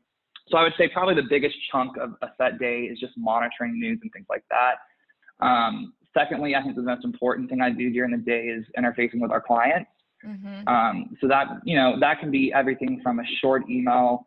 So 0.49 0.59
I 0.59 0.63
would 0.63 0.75
say 0.77 0.89
probably 0.89 1.15
the 1.15 1.27
biggest 1.29 1.57
chunk 1.73 1.97
of 1.97 2.15
a 2.21 2.29
set 2.37 2.59
day 2.59 2.83
is 2.83 3.01
just 3.01 3.15
monitoring 3.17 3.81
news 3.81 3.99
and 4.03 4.13
things 4.13 4.27
like 4.29 4.45
that. 4.51 4.75
Um, 5.45 5.95
secondly, 6.13 6.55
I 6.55 6.63
think 6.63 6.77
the 6.77 6.83
most 6.83 7.05
important 7.05 7.49
thing 7.49 7.63
I 7.63 7.71
do 7.71 7.91
during 7.91 8.13
the 8.13 8.19
day 8.19 8.43
is 8.47 8.65
interfacing 8.79 9.21
with 9.21 9.31
our 9.31 9.41
clients. 9.41 9.91
Mm-hmm. 10.25 10.69
Um, 10.69 11.17
so 11.21 11.29
that 11.29 11.49
you 11.65 11.77
know 11.77 12.01
that 12.01 12.19
can 12.19 12.31
be 12.31 12.51
everything 12.55 13.01
from 13.03 13.19
a 13.19 13.25
short 13.43 13.69
email 13.69 14.25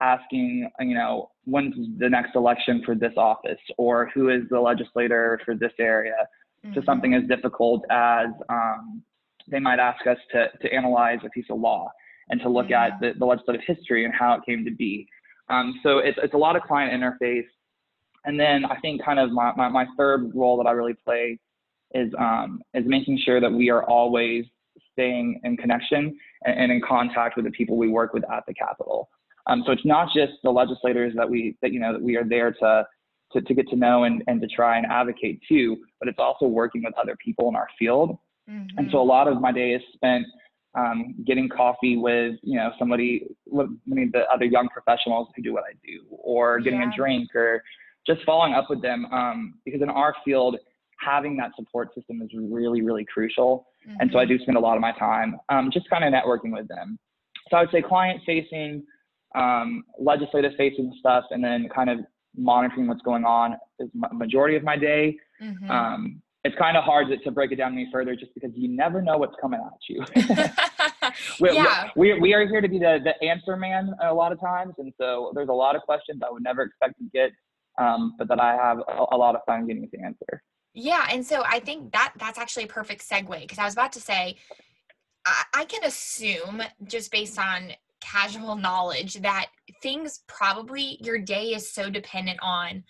asking, 0.00 0.68
you 0.80 0.94
know, 0.94 1.30
when's 1.44 1.74
the 1.98 2.08
next 2.08 2.36
election 2.36 2.82
for 2.84 2.94
this 2.94 3.12
office 3.16 3.58
or 3.76 4.10
who 4.14 4.28
is 4.28 4.42
the 4.50 4.60
legislator 4.60 5.40
for 5.44 5.54
this 5.54 5.72
area 5.78 6.28
mm-hmm. 6.64 6.74
to 6.74 6.84
something 6.84 7.14
as 7.14 7.24
difficult 7.28 7.84
as 7.90 8.28
um, 8.48 9.02
they 9.48 9.58
might 9.58 9.78
ask 9.78 10.06
us 10.06 10.18
to, 10.32 10.46
to 10.60 10.72
analyze 10.72 11.18
a 11.24 11.30
piece 11.30 11.46
of 11.50 11.58
law 11.58 11.90
and 12.30 12.40
to 12.40 12.48
look 12.48 12.66
mm-hmm. 12.66 12.92
at 12.92 13.00
the, 13.00 13.18
the, 13.18 13.24
legislative 13.24 13.62
history 13.66 14.04
and 14.04 14.14
how 14.14 14.34
it 14.34 14.40
came 14.46 14.64
to 14.64 14.70
be. 14.70 15.06
Um, 15.48 15.80
so 15.82 15.98
it's, 15.98 16.18
it's 16.22 16.34
a 16.34 16.38
lot 16.38 16.56
of 16.56 16.62
client 16.62 16.92
interface. 16.92 17.46
And 18.24 18.38
then 18.38 18.64
I 18.66 18.78
think 18.80 19.02
kind 19.02 19.18
of 19.18 19.30
my, 19.30 19.52
my, 19.56 19.68
my 19.68 19.86
third 19.96 20.30
role 20.34 20.58
that 20.58 20.68
I 20.68 20.72
really 20.72 20.94
play 20.94 21.38
is, 21.94 22.12
um, 22.18 22.62
is 22.74 22.84
making 22.86 23.18
sure 23.24 23.40
that 23.40 23.50
we 23.50 23.70
are 23.70 23.82
always 23.84 24.44
staying 24.92 25.40
in 25.44 25.56
connection 25.56 26.18
and, 26.44 26.60
and 26.60 26.72
in 26.72 26.82
contact 26.86 27.36
with 27.36 27.46
the 27.46 27.50
people 27.52 27.76
we 27.76 27.88
work 27.88 28.12
with 28.12 28.24
at 28.30 28.44
the 28.46 28.52
Capitol. 28.52 29.08
Um, 29.48 29.62
so 29.66 29.72
it's 29.72 29.84
not 29.84 30.08
just 30.14 30.32
the 30.42 30.50
legislators 30.50 31.14
that 31.16 31.28
we 31.28 31.56
that 31.62 31.72
you 31.72 31.80
know 31.80 31.92
that 31.92 32.02
we 32.02 32.16
are 32.16 32.24
there 32.24 32.52
to 32.52 32.86
to, 33.32 33.42
to 33.42 33.54
get 33.54 33.68
to 33.68 33.76
know 33.76 34.04
and, 34.04 34.22
and 34.26 34.40
to 34.40 34.46
try 34.46 34.78
and 34.78 34.86
advocate 34.86 35.40
to, 35.48 35.76
but 36.00 36.08
it's 36.08 36.18
also 36.18 36.46
working 36.46 36.82
with 36.82 36.94
other 37.00 37.14
people 37.22 37.48
in 37.48 37.56
our 37.56 37.68
field. 37.78 38.16
Mm-hmm. 38.48 38.78
And 38.78 38.88
so 38.90 39.00
a 39.00 39.04
lot 39.04 39.28
of 39.28 39.40
my 39.40 39.52
day 39.52 39.72
is 39.72 39.82
spent 39.94 40.24
um, 40.78 41.14
getting 41.26 41.48
coffee 41.48 41.96
with 41.96 42.36
you 42.42 42.56
know 42.56 42.70
somebody, 42.78 43.26
many 43.86 44.04
of 44.04 44.12
the 44.12 44.22
other 44.32 44.44
young 44.44 44.68
professionals 44.68 45.28
who 45.34 45.42
do 45.42 45.52
what 45.52 45.64
I 45.64 45.74
do, 45.84 46.04
or 46.10 46.60
getting 46.60 46.80
yeah. 46.80 46.90
a 46.92 46.96
drink, 46.96 47.34
or 47.34 47.62
just 48.06 48.20
following 48.24 48.54
up 48.54 48.70
with 48.70 48.82
them 48.82 49.06
um, 49.06 49.54
because 49.64 49.82
in 49.82 49.90
our 49.90 50.14
field, 50.24 50.56
having 51.00 51.36
that 51.36 51.50
support 51.56 51.94
system 51.94 52.22
is 52.22 52.30
really, 52.34 52.82
really 52.82 53.04
crucial. 53.04 53.66
Mm-hmm. 53.86 53.96
And 54.00 54.10
so 54.12 54.18
I 54.18 54.24
mm-hmm. 54.24 54.36
do 54.36 54.42
spend 54.42 54.56
a 54.56 54.60
lot 54.60 54.76
of 54.76 54.80
my 54.80 54.92
time 54.98 55.36
um, 55.48 55.70
just 55.72 55.88
kind 55.90 56.04
of 56.04 56.12
networking 56.12 56.52
with 56.52 56.68
them. 56.68 56.98
So 57.50 57.56
I 57.56 57.60
would 57.62 57.70
say 57.70 57.82
client 57.82 58.20
facing, 58.26 58.84
um, 59.34 59.84
legislative 59.98 60.52
facing 60.56 60.92
stuff, 60.98 61.24
and 61.30 61.42
then 61.42 61.68
kind 61.74 61.90
of 61.90 62.00
monitoring 62.36 62.86
what's 62.86 63.02
going 63.02 63.24
on 63.24 63.56
is 63.78 63.88
majority 64.12 64.56
of 64.56 64.62
my 64.62 64.76
day. 64.76 65.16
Mm-hmm. 65.42 65.70
Um, 65.70 66.22
it's 66.44 66.56
kind 66.56 66.76
of 66.76 66.84
hard 66.84 67.08
to, 67.08 67.18
to, 67.18 67.30
break 67.30 67.50
it 67.52 67.56
down 67.56 67.72
any 67.72 67.88
further 67.92 68.14
just 68.14 68.32
because 68.32 68.50
you 68.54 68.68
never 68.68 69.02
know 69.02 69.18
what's 69.18 69.34
coming 69.40 69.60
at 69.60 69.72
you. 69.88 70.04
we, 71.40 71.52
yeah. 71.52 71.90
we, 71.96 72.18
we 72.18 72.32
are 72.32 72.46
here 72.46 72.60
to 72.60 72.68
be 72.68 72.78
the, 72.78 73.00
the 73.02 73.26
answer 73.26 73.56
man 73.56 73.92
a 74.02 74.14
lot 74.14 74.30
of 74.32 74.40
times. 74.40 74.74
And 74.78 74.92
so 75.00 75.32
there's 75.34 75.48
a 75.48 75.52
lot 75.52 75.74
of 75.74 75.82
questions 75.82 76.22
I 76.24 76.30
would 76.30 76.44
never 76.44 76.62
expect 76.62 76.94
to 76.98 77.04
get, 77.12 77.32
um, 77.78 78.14
but 78.18 78.28
that 78.28 78.40
I 78.40 78.54
have 78.54 78.78
a, 78.78 79.14
a 79.14 79.16
lot 79.16 79.34
of 79.34 79.42
fun 79.46 79.66
getting 79.66 79.88
to 79.90 80.00
answer. 80.00 80.42
Yeah, 80.74 81.08
and 81.10 81.26
so 81.26 81.42
I 81.44 81.58
think 81.58 81.92
that 81.92 82.12
that's 82.18 82.38
actually 82.38 82.64
a 82.64 82.68
perfect 82.68 83.06
segue 83.08 83.40
because 83.40 83.58
I 83.58 83.64
was 83.64 83.74
about 83.74 83.92
to 83.92 84.00
say 84.00 84.36
I, 85.26 85.44
I 85.54 85.64
can 85.64 85.82
assume 85.84 86.62
just 86.84 87.10
based 87.10 87.38
on 87.38 87.72
casual 88.00 88.56
knowledge 88.56 89.14
that 89.14 89.46
things 89.82 90.22
probably 90.26 90.98
your 91.00 91.18
day 91.18 91.54
is 91.54 91.72
so 91.72 91.90
dependent 91.90 92.38
on 92.42 92.84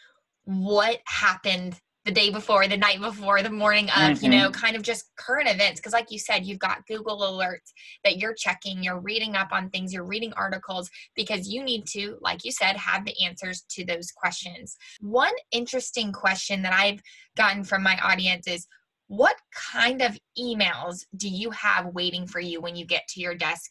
what 0.45 1.01
happened 1.07 1.79
the 2.09 2.15
day 2.15 2.31
before, 2.31 2.67
the 2.67 2.77
night 2.77 3.01
before, 3.01 3.43
the 3.43 3.51
morning 3.51 3.85
of, 3.91 3.91
mm-hmm. 3.91 4.25
you 4.25 4.31
know, 4.31 4.51
kind 4.51 4.75
of 4.75 4.83
just 4.83 5.11
current 5.17 5.47
events. 5.47 5.79
Because, 5.79 5.93
like 5.93 6.11
you 6.11 6.19
said, 6.19 6.47
you've 6.47 6.59
got 6.59 6.87
Google 6.87 7.19
alerts 7.19 7.71
that 8.03 8.17
you're 8.17 8.33
checking, 8.33 8.83
you're 8.83 9.01
reading 9.01 9.37
up 9.37 9.49
on 9.53 9.69
things, 9.69 9.93
you're 9.93 10.07
reading 10.07 10.33
articles 10.35 10.89
because 11.15 11.49
you 11.49 11.63
need 11.63 11.87
to, 11.89 12.17
like 12.23 12.47
you 12.47 12.53
said, 12.53 12.77
have 12.77 13.05
the 13.05 13.15
answers 13.23 13.63
to 13.73 13.85
those 13.85 14.11
questions. 14.11 14.79
One 15.01 15.35
interesting 15.53 16.11
question 16.11 16.63
that 16.63 16.73
I've 16.73 17.03
gotten 17.37 17.63
from 17.63 17.83
my 17.83 17.99
audience 18.03 18.47
is 18.47 18.67
what 19.09 19.37
kind 19.55 20.01
of 20.01 20.19
emails 20.39 21.05
do 21.17 21.29
you 21.29 21.51
have 21.51 21.89
waiting 21.89 22.27
for 22.27 22.41
you 22.41 22.63
when 22.63 22.75
you 22.75 22.87
get 22.87 23.07
to 23.09 23.21
your 23.21 23.35
desk 23.35 23.71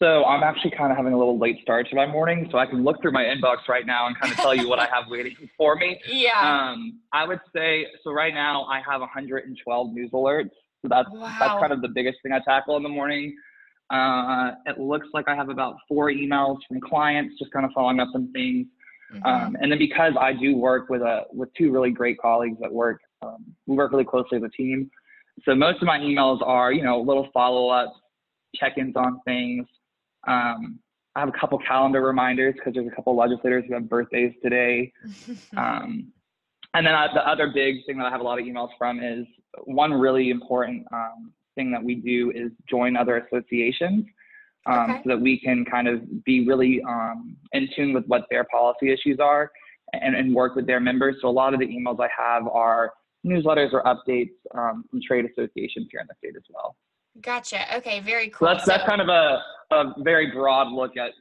so 0.00 0.24
I'm 0.24 0.42
actually 0.42 0.72
kind 0.72 0.92
of 0.92 0.96
having 0.96 1.12
a 1.12 1.18
little 1.18 1.38
late 1.38 1.58
start 1.62 1.88
to 1.90 1.96
my 1.96 2.06
morning, 2.06 2.48
so 2.50 2.58
I 2.58 2.66
can 2.66 2.84
look 2.84 3.02
through 3.02 3.12
my 3.12 3.24
inbox 3.24 3.68
right 3.68 3.84
now 3.84 4.06
and 4.06 4.18
kind 4.18 4.32
of 4.32 4.38
tell 4.38 4.54
you 4.54 4.68
what 4.68 4.78
I 4.78 4.86
have 4.86 5.04
waiting 5.08 5.34
for 5.56 5.74
me. 5.74 6.00
Yeah. 6.08 6.70
Um, 6.72 7.00
I 7.12 7.26
would 7.26 7.40
say 7.54 7.86
so. 8.02 8.12
Right 8.12 8.34
now, 8.34 8.64
I 8.64 8.80
have 8.80 9.00
112 9.00 9.92
news 9.92 10.10
alerts. 10.12 10.50
So 10.82 10.88
that's 10.88 11.08
wow. 11.10 11.36
that's 11.38 11.60
kind 11.60 11.72
of 11.72 11.82
the 11.82 11.88
biggest 11.88 12.18
thing 12.22 12.32
I 12.32 12.40
tackle 12.40 12.76
in 12.76 12.82
the 12.82 12.88
morning. 12.88 13.36
Uh, 13.90 14.52
it 14.66 14.78
looks 14.78 15.06
like 15.12 15.28
I 15.28 15.34
have 15.34 15.48
about 15.48 15.76
four 15.88 16.10
emails 16.10 16.58
from 16.68 16.80
clients, 16.80 17.38
just 17.38 17.50
kind 17.52 17.64
of 17.64 17.72
following 17.74 18.00
up 18.00 18.08
on 18.14 18.30
things. 18.32 18.66
Mm-hmm. 19.12 19.26
Um, 19.26 19.56
and 19.60 19.72
then 19.72 19.78
because 19.78 20.12
I 20.20 20.32
do 20.32 20.56
work 20.56 20.88
with 20.88 21.02
a 21.02 21.22
with 21.32 21.48
two 21.54 21.72
really 21.72 21.90
great 21.90 22.18
colleagues 22.18 22.58
at 22.64 22.72
work, 22.72 23.00
um, 23.22 23.44
we 23.66 23.76
work 23.76 23.92
really 23.92 24.04
closely 24.04 24.38
as 24.38 24.44
a 24.44 24.50
team. 24.50 24.90
So 25.44 25.54
most 25.54 25.80
of 25.80 25.86
my 25.86 25.98
emails 25.98 26.40
are, 26.42 26.72
you 26.72 26.82
know, 26.82 27.00
little 27.00 27.28
follow 27.32 27.68
ups, 27.68 27.96
check-ins 28.56 28.96
on 28.96 29.20
things, 29.24 29.66
um, 30.28 30.78
I 31.16 31.20
have 31.20 31.28
a 31.28 31.38
couple 31.38 31.58
calendar 31.66 32.02
reminders 32.02 32.54
because 32.54 32.74
there's 32.74 32.86
a 32.86 32.94
couple 32.94 33.16
legislators 33.16 33.64
who 33.66 33.74
have 33.74 33.88
birthdays 33.88 34.32
today. 34.42 34.92
Um, 35.56 36.12
and 36.74 36.86
then 36.86 36.94
I, 36.94 37.08
the 37.12 37.26
other 37.26 37.50
big 37.52 37.76
thing 37.86 37.96
that 37.98 38.06
I 38.06 38.10
have 38.10 38.20
a 38.20 38.22
lot 38.22 38.38
of 38.38 38.44
emails 38.44 38.68
from 38.78 39.02
is 39.02 39.26
one 39.64 39.92
really 39.92 40.28
important 40.28 40.86
um, 40.92 41.32
thing 41.54 41.72
that 41.72 41.82
we 41.82 41.94
do 41.94 42.30
is 42.30 42.52
join 42.68 42.94
other 42.96 43.16
associations 43.16 44.04
um, 44.66 44.90
okay. 44.90 45.00
so 45.02 45.08
that 45.10 45.20
we 45.20 45.40
can 45.40 45.64
kind 45.64 45.88
of 45.88 46.24
be 46.24 46.46
really 46.46 46.82
um, 46.86 47.36
in 47.52 47.68
tune 47.74 47.94
with 47.94 48.04
what 48.06 48.26
their 48.30 48.44
policy 48.44 48.92
issues 48.92 49.18
are 49.18 49.50
and, 49.94 50.14
and, 50.14 50.34
work 50.34 50.54
with 50.54 50.66
their 50.66 50.80
members. 50.80 51.16
So 51.22 51.28
a 51.28 51.30
lot 51.30 51.54
of 51.54 51.60
the 51.60 51.66
emails 51.66 51.98
I 51.98 52.08
have 52.16 52.46
are 52.46 52.92
newsletters 53.26 53.72
or 53.72 53.82
updates 53.84 54.34
um, 54.54 54.84
from 54.90 55.00
trade 55.02 55.24
associations 55.24 55.88
here 55.90 56.00
in 56.00 56.06
the 56.06 56.14
state 56.18 56.36
as 56.36 56.44
well. 56.50 56.76
Gotcha. 57.20 57.76
Okay, 57.76 58.00
very 58.00 58.28
cool. 58.30 58.48
So 58.48 58.54
that's, 58.54 58.66
that's 58.66 58.84
kind 58.84 59.00
of 59.00 59.08
a, 59.08 59.42
a 59.72 59.94
very 59.98 60.30
broad 60.30 60.72
look 60.72 60.96
at 60.96 61.12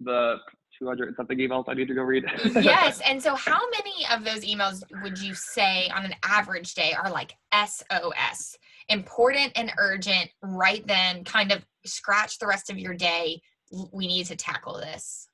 the 0.00 0.36
200 0.78 1.16
something 1.16 1.38
emails 1.38 1.64
I 1.68 1.74
need 1.74 1.88
to 1.88 1.94
go 1.94 2.02
read. 2.02 2.24
yes. 2.54 3.00
And 3.08 3.22
so, 3.22 3.34
how 3.34 3.60
many 3.70 4.06
of 4.12 4.24
those 4.24 4.44
emails 4.44 4.82
would 5.02 5.18
you 5.18 5.34
say 5.34 5.88
on 5.88 6.04
an 6.04 6.14
average 6.24 6.74
day 6.74 6.92
are 6.92 7.10
like 7.10 7.34
SOS, 7.52 8.56
important 8.88 9.52
and 9.56 9.72
urgent, 9.78 10.30
right 10.42 10.86
then, 10.86 11.24
kind 11.24 11.52
of 11.52 11.64
scratch 11.84 12.38
the 12.38 12.46
rest 12.46 12.70
of 12.70 12.78
your 12.78 12.94
day? 12.94 13.40
We 13.92 14.06
need 14.06 14.26
to 14.26 14.36
tackle 14.36 14.74
this. 14.78 15.28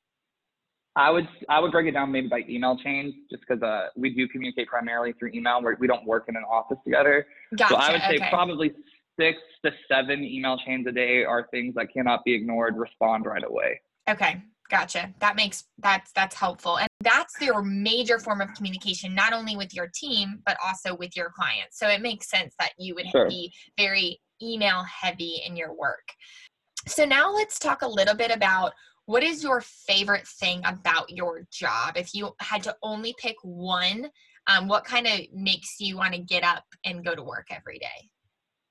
I 0.96 1.10
would 1.10 1.28
I 1.48 1.58
would 1.58 1.72
break 1.72 1.88
it 1.88 1.92
down 1.92 2.12
maybe 2.12 2.28
by 2.28 2.44
email 2.48 2.76
chains, 2.76 3.14
just 3.30 3.42
because 3.46 3.62
uh, 3.62 3.88
we 3.96 4.14
do 4.14 4.28
communicate 4.28 4.68
primarily 4.68 5.12
through 5.12 5.32
email. 5.34 5.60
Where 5.60 5.76
we 5.80 5.88
don't 5.88 6.06
work 6.06 6.26
in 6.28 6.36
an 6.36 6.44
office 6.48 6.78
together. 6.84 7.26
Gotcha. 7.56 7.74
So 7.74 7.80
I 7.80 7.92
would 7.92 8.02
say 8.02 8.16
okay. 8.16 8.30
probably 8.30 8.72
six 9.18 9.38
to 9.64 9.72
seven 9.88 10.24
email 10.24 10.58
chains 10.58 10.86
a 10.86 10.92
day 10.92 11.24
are 11.24 11.48
things 11.50 11.74
that 11.74 11.92
cannot 11.92 12.24
be 12.24 12.34
ignored. 12.34 12.76
Respond 12.76 13.26
right 13.26 13.44
away. 13.44 13.80
Okay, 14.08 14.42
gotcha. 14.70 15.12
That 15.20 15.36
makes 15.36 15.64
that's 15.78 16.12
that's 16.12 16.34
helpful, 16.34 16.78
and 16.78 16.88
that's 17.00 17.34
your 17.40 17.62
major 17.62 18.18
form 18.18 18.40
of 18.40 18.52
communication, 18.54 19.14
not 19.14 19.32
only 19.32 19.56
with 19.56 19.74
your 19.74 19.90
team 19.94 20.40
but 20.44 20.56
also 20.64 20.94
with 20.96 21.16
your 21.16 21.30
clients. 21.30 21.78
So 21.78 21.88
it 21.88 22.02
makes 22.02 22.28
sense 22.28 22.54
that 22.58 22.72
you 22.78 22.94
would 22.94 23.06
sure. 23.08 23.28
be 23.28 23.52
very 23.78 24.20
email 24.42 24.82
heavy 24.82 25.42
in 25.46 25.56
your 25.56 25.74
work. 25.74 26.08
So 26.86 27.04
now 27.04 27.32
let's 27.32 27.58
talk 27.58 27.82
a 27.82 27.88
little 27.88 28.14
bit 28.14 28.30
about 28.30 28.72
what 29.06 29.22
is 29.22 29.42
your 29.42 29.60
favorite 29.60 30.26
thing 30.26 30.62
about 30.64 31.10
your 31.10 31.46
job? 31.52 31.96
If 31.96 32.14
you 32.14 32.32
had 32.40 32.62
to 32.64 32.76
only 32.82 33.14
pick 33.18 33.36
one, 33.42 34.08
um, 34.46 34.68
what 34.68 34.84
kind 34.84 35.06
of 35.06 35.20
makes 35.32 35.76
you 35.78 35.96
want 35.96 36.14
to 36.14 36.20
get 36.20 36.42
up 36.42 36.64
and 36.84 37.04
go 37.04 37.14
to 37.14 37.22
work 37.22 37.46
every 37.50 37.78
day? 37.78 38.10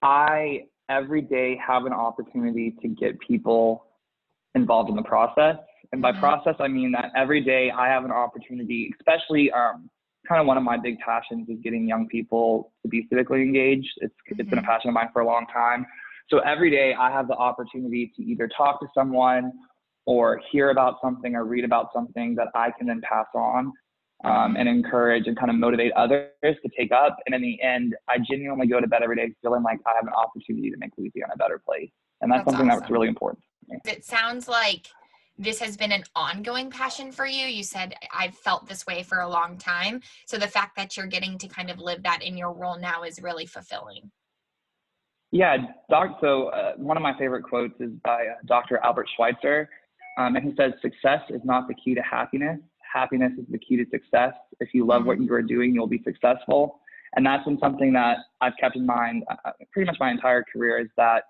I 0.03 0.65
every 0.89 1.21
day 1.21 1.59
have 1.65 1.85
an 1.85 1.93
opportunity 1.93 2.75
to 2.81 2.87
get 2.89 3.19
people 3.19 3.85
involved 4.53 4.89
in 4.89 4.95
the 4.95 5.03
process. 5.03 5.55
And 5.91 6.01
by 6.01 6.11
mm-hmm. 6.11 6.19
process, 6.19 6.55
I 6.59 6.67
mean 6.67 6.91
that 6.91 7.11
every 7.15 7.41
day 7.41 7.71
I 7.71 7.87
have 7.87 8.03
an 8.03 8.11
opportunity, 8.11 8.91
especially 8.99 9.49
um, 9.51 9.89
kind 10.27 10.41
of 10.41 10.47
one 10.47 10.57
of 10.57 10.63
my 10.63 10.77
big 10.77 10.99
passions 10.99 11.47
is 11.49 11.57
getting 11.63 11.87
young 11.87 12.07
people 12.07 12.73
to 12.81 12.89
be 12.89 13.07
civically 13.11 13.41
engaged. 13.41 13.89
It's, 13.97 14.13
mm-hmm. 14.13 14.41
it's 14.41 14.49
been 14.49 14.59
a 14.59 14.61
mm-hmm. 14.61 14.69
passion 14.69 14.89
of 14.89 14.93
mine 14.93 15.09
for 15.13 15.21
a 15.21 15.25
long 15.25 15.45
time. 15.51 15.85
So 16.29 16.39
every 16.39 16.69
day 16.69 16.93
I 16.99 17.11
have 17.11 17.27
the 17.27 17.35
opportunity 17.35 18.11
to 18.17 18.23
either 18.23 18.49
talk 18.55 18.79
to 18.81 18.87
someone 18.93 19.51
or 20.05 20.41
hear 20.51 20.69
about 20.71 20.95
something 21.01 21.35
or 21.35 21.45
read 21.45 21.63
about 21.63 21.89
something 21.93 22.35
that 22.35 22.47
I 22.55 22.71
can 22.77 22.87
then 22.87 23.01
pass 23.01 23.27
on 23.33 23.71
um, 24.23 24.55
and 24.57 24.69
encourage 24.69 25.27
and 25.27 25.37
kind 25.37 25.49
of 25.49 25.57
motivate 25.57 25.91
others 25.93 26.29
to 26.43 26.69
take 26.77 26.91
up. 26.91 27.17
And 27.25 27.35
in 27.35 27.41
the 27.41 27.61
end, 27.61 27.95
I 28.09 28.17
genuinely 28.19 28.67
go 28.67 28.79
to 28.79 28.87
bed 28.87 29.01
every 29.03 29.15
day 29.15 29.33
feeling 29.41 29.63
like 29.63 29.79
I 29.85 29.91
have 29.95 30.07
an 30.07 30.13
opportunity 30.13 30.71
to 30.71 30.77
make 30.77 30.91
Louisiana 30.97 31.33
a 31.35 31.37
better 31.37 31.61
place. 31.65 31.89
And 32.21 32.31
that's, 32.31 32.39
that's 32.39 32.51
something 32.51 32.69
awesome. 32.69 32.79
that's 32.79 32.91
really 32.91 33.07
important. 33.07 33.43
It 33.85 34.05
sounds 34.05 34.47
like 34.47 34.87
this 35.37 35.59
has 35.59 35.75
been 35.75 35.91
an 35.91 36.03
ongoing 36.15 36.69
passion 36.69 37.11
for 37.11 37.25
you. 37.25 37.47
You 37.47 37.63
said 37.63 37.95
I've 38.13 38.35
felt 38.35 38.67
this 38.67 38.85
way 38.85 39.03
for 39.03 39.19
a 39.19 39.29
long 39.29 39.57
time. 39.57 40.01
So 40.25 40.37
the 40.37 40.47
fact 40.47 40.75
that 40.77 40.95
you're 40.95 41.07
getting 41.07 41.37
to 41.39 41.47
kind 41.47 41.69
of 41.69 41.79
live 41.79 42.03
that 42.03 42.21
in 42.23 42.37
your 42.37 42.53
role 42.53 42.77
now 42.77 43.03
is 43.03 43.21
really 43.21 43.45
fulfilling. 43.45 44.11
Yeah, 45.31 45.57
doc, 45.89 46.19
so 46.21 46.49
uh, 46.49 46.73
one 46.77 46.95
of 46.95 47.01
my 47.01 47.17
favorite 47.17 47.41
quotes 47.41 47.73
is 47.79 47.89
by 48.05 48.27
uh, 48.27 48.35
Dr. 48.45 48.77
Albert 48.83 49.09
Schweitzer. 49.15 49.67
Um, 50.19 50.35
and 50.35 50.45
he 50.45 50.53
says, 50.55 50.73
Success 50.79 51.21
is 51.29 51.41
not 51.43 51.67
the 51.67 51.73
key 51.73 51.95
to 51.95 52.01
happiness, 52.01 52.59
happiness 52.93 53.31
is 53.37 53.45
the 53.49 53.57
key 53.57 53.77
to 53.77 53.85
success. 53.89 54.33
If 54.59 54.73
you 54.73 54.85
love 54.85 55.05
what 55.05 55.17
mm-hmm. 55.17 55.25
you 55.25 55.33
are 55.33 55.41
doing, 55.41 55.73
you'll 55.73 55.87
be 55.87 56.01
successful. 56.03 56.79
And 57.15 57.25
that's 57.25 57.45
been 57.45 57.59
something 57.59 57.93
that 57.93 58.17
I've 58.41 58.53
kept 58.59 58.75
in 58.75 58.85
mind 58.85 59.23
uh, 59.29 59.51
pretty 59.71 59.85
much 59.85 59.97
my 59.99 60.11
entire 60.11 60.43
career 60.51 60.79
is 60.79 60.87
that 60.97 61.23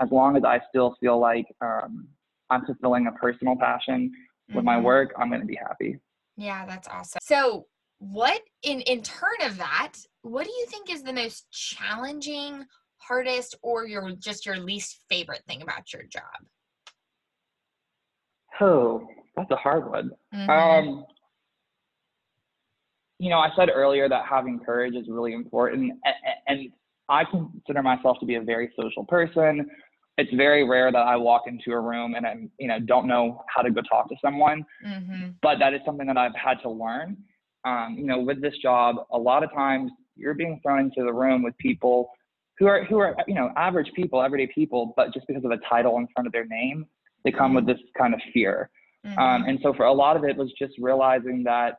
as 0.00 0.08
long 0.10 0.36
as 0.36 0.44
I 0.44 0.60
still 0.68 0.96
feel 1.00 1.18
like 1.18 1.46
um, 1.60 2.08
I'm 2.50 2.64
fulfilling 2.64 3.06
a 3.06 3.12
personal 3.12 3.56
passion 3.56 4.12
with 4.48 4.56
mm-hmm. 4.56 4.66
my 4.66 4.80
work, 4.80 5.12
I'm 5.18 5.28
going 5.28 5.40
to 5.40 5.46
be 5.46 5.56
happy. 5.56 5.98
Yeah, 6.36 6.66
that's 6.66 6.88
awesome. 6.88 7.18
So, 7.22 7.66
what 7.98 8.40
in 8.62 8.80
in 8.82 9.02
turn 9.02 9.42
of 9.42 9.58
that, 9.58 9.92
what 10.22 10.44
do 10.44 10.50
you 10.50 10.66
think 10.66 10.90
is 10.90 11.02
the 11.02 11.12
most 11.12 11.50
challenging, 11.50 12.64
hardest, 12.96 13.56
or 13.62 13.86
your 13.86 14.12
just 14.12 14.46
your 14.46 14.56
least 14.56 15.04
favorite 15.10 15.42
thing 15.46 15.60
about 15.60 15.92
your 15.92 16.04
job? 16.04 16.22
Oh, 18.60 19.06
that's 19.36 19.50
a 19.50 19.56
hard 19.56 19.90
one. 19.90 20.10
Mm-hmm. 20.34 20.50
Um, 20.50 21.04
you 23.18 23.28
know, 23.28 23.38
I 23.38 23.50
said 23.56 23.68
earlier 23.72 24.08
that 24.08 24.24
having 24.28 24.60
courage 24.60 24.94
is 24.94 25.06
really 25.08 25.34
important, 25.34 25.92
and, 26.04 26.14
and 26.46 26.72
I 27.10 27.24
consider 27.24 27.82
myself 27.82 28.18
to 28.20 28.26
be 28.26 28.36
a 28.36 28.40
very 28.40 28.72
social 28.80 29.04
person. 29.04 29.68
It's 30.16 30.32
very 30.34 30.68
rare 30.68 30.92
that 30.92 30.98
I 30.98 31.16
walk 31.16 31.42
into 31.46 31.72
a 31.72 31.80
room 31.80 32.14
and 32.14 32.26
I'm, 32.26 32.50
you 32.58 32.68
know, 32.68 32.78
don't 32.78 33.06
know 33.06 33.42
how 33.54 33.62
to 33.62 33.70
go 33.70 33.80
talk 33.82 34.08
to 34.10 34.16
someone. 34.22 34.64
Mm-hmm. 34.86 35.30
But 35.42 35.58
that 35.58 35.74
is 35.74 35.80
something 35.84 36.06
that 36.06 36.16
I've 36.16 36.34
had 36.34 36.58
to 36.62 36.70
learn. 36.70 37.16
Um, 37.64 37.96
you 37.98 38.04
know, 38.04 38.20
with 38.20 38.40
this 38.40 38.54
job, 38.62 38.96
a 39.12 39.18
lot 39.18 39.42
of 39.42 39.52
times 39.52 39.90
you're 40.16 40.34
being 40.34 40.60
thrown 40.62 40.80
into 40.80 41.02
the 41.04 41.12
room 41.12 41.42
with 41.42 41.56
people 41.58 42.10
who 42.58 42.66
are 42.66 42.84
who 42.84 42.98
are 42.98 43.16
you 43.26 43.34
know 43.34 43.50
average 43.56 43.90
people, 43.96 44.22
everyday 44.22 44.50
people, 44.54 44.92
but 44.96 45.12
just 45.12 45.26
because 45.26 45.44
of 45.44 45.50
a 45.50 45.58
title 45.68 45.96
in 45.96 46.06
front 46.14 46.26
of 46.26 46.32
their 46.32 46.46
name, 46.46 46.86
they 47.24 47.32
come 47.32 47.54
with 47.54 47.64
mm-hmm. 47.64 47.72
this 47.72 47.80
kind 47.98 48.14
of 48.14 48.20
fear. 48.32 48.70
Um, 49.04 49.10
mm-hmm. 49.10 49.18
Um, 49.18 49.44
and 49.48 49.58
so 49.62 49.72
for 49.74 49.86
a 49.86 49.92
lot 49.92 50.16
of 50.16 50.24
it 50.24 50.36
was 50.36 50.52
just 50.58 50.74
realizing 50.78 51.42
that 51.44 51.78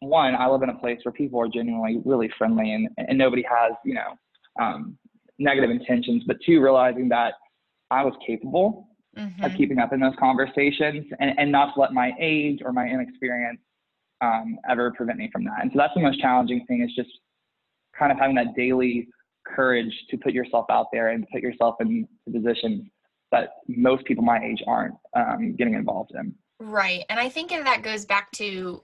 one, 0.00 0.34
I 0.34 0.46
live 0.48 0.62
in 0.62 0.68
a 0.68 0.78
place 0.78 1.00
where 1.02 1.12
people 1.12 1.40
are 1.40 1.48
genuinely 1.48 2.00
really 2.04 2.30
friendly 2.38 2.72
and, 2.72 2.88
and 2.96 3.18
nobody 3.18 3.42
has, 3.42 3.72
you 3.84 3.94
know, 3.94 4.14
um, 4.60 4.96
negative 5.38 5.70
intentions. 5.70 6.24
But 6.26 6.36
two, 6.44 6.60
realizing 6.60 7.08
that 7.10 7.34
I 7.90 8.04
was 8.04 8.14
capable 8.24 8.88
mm-hmm. 9.16 9.44
of 9.44 9.52
keeping 9.56 9.78
up 9.78 9.92
in 9.92 10.00
those 10.00 10.14
conversations 10.18 11.06
and, 11.20 11.38
and 11.38 11.50
not 11.50 11.74
to 11.74 11.80
let 11.80 11.92
my 11.92 12.12
age 12.20 12.60
or 12.64 12.72
my 12.72 12.86
inexperience 12.86 13.60
um, 14.20 14.58
ever 14.68 14.92
prevent 14.92 15.18
me 15.18 15.30
from 15.32 15.44
that. 15.44 15.62
And 15.62 15.70
so 15.72 15.78
that's 15.78 15.94
the 15.94 16.00
most 16.00 16.20
challenging 16.20 16.64
thing 16.66 16.82
is 16.82 16.94
just 16.94 17.10
kind 17.96 18.12
of 18.12 18.18
having 18.18 18.36
that 18.36 18.54
daily 18.56 19.08
courage 19.46 19.92
to 20.10 20.16
put 20.16 20.32
yourself 20.32 20.66
out 20.70 20.86
there 20.92 21.08
and 21.08 21.26
put 21.32 21.40
yourself 21.40 21.76
in 21.80 22.06
positions 22.32 22.84
that 23.32 23.50
most 23.68 24.04
people 24.04 24.24
my 24.24 24.42
age 24.42 24.62
aren't 24.66 24.94
um, 25.14 25.54
getting 25.56 25.74
involved 25.74 26.12
in. 26.14 26.34
Right. 26.60 27.04
And 27.08 27.20
I 27.20 27.28
think 27.28 27.50
that 27.50 27.82
goes 27.82 28.04
back 28.04 28.32
to, 28.32 28.82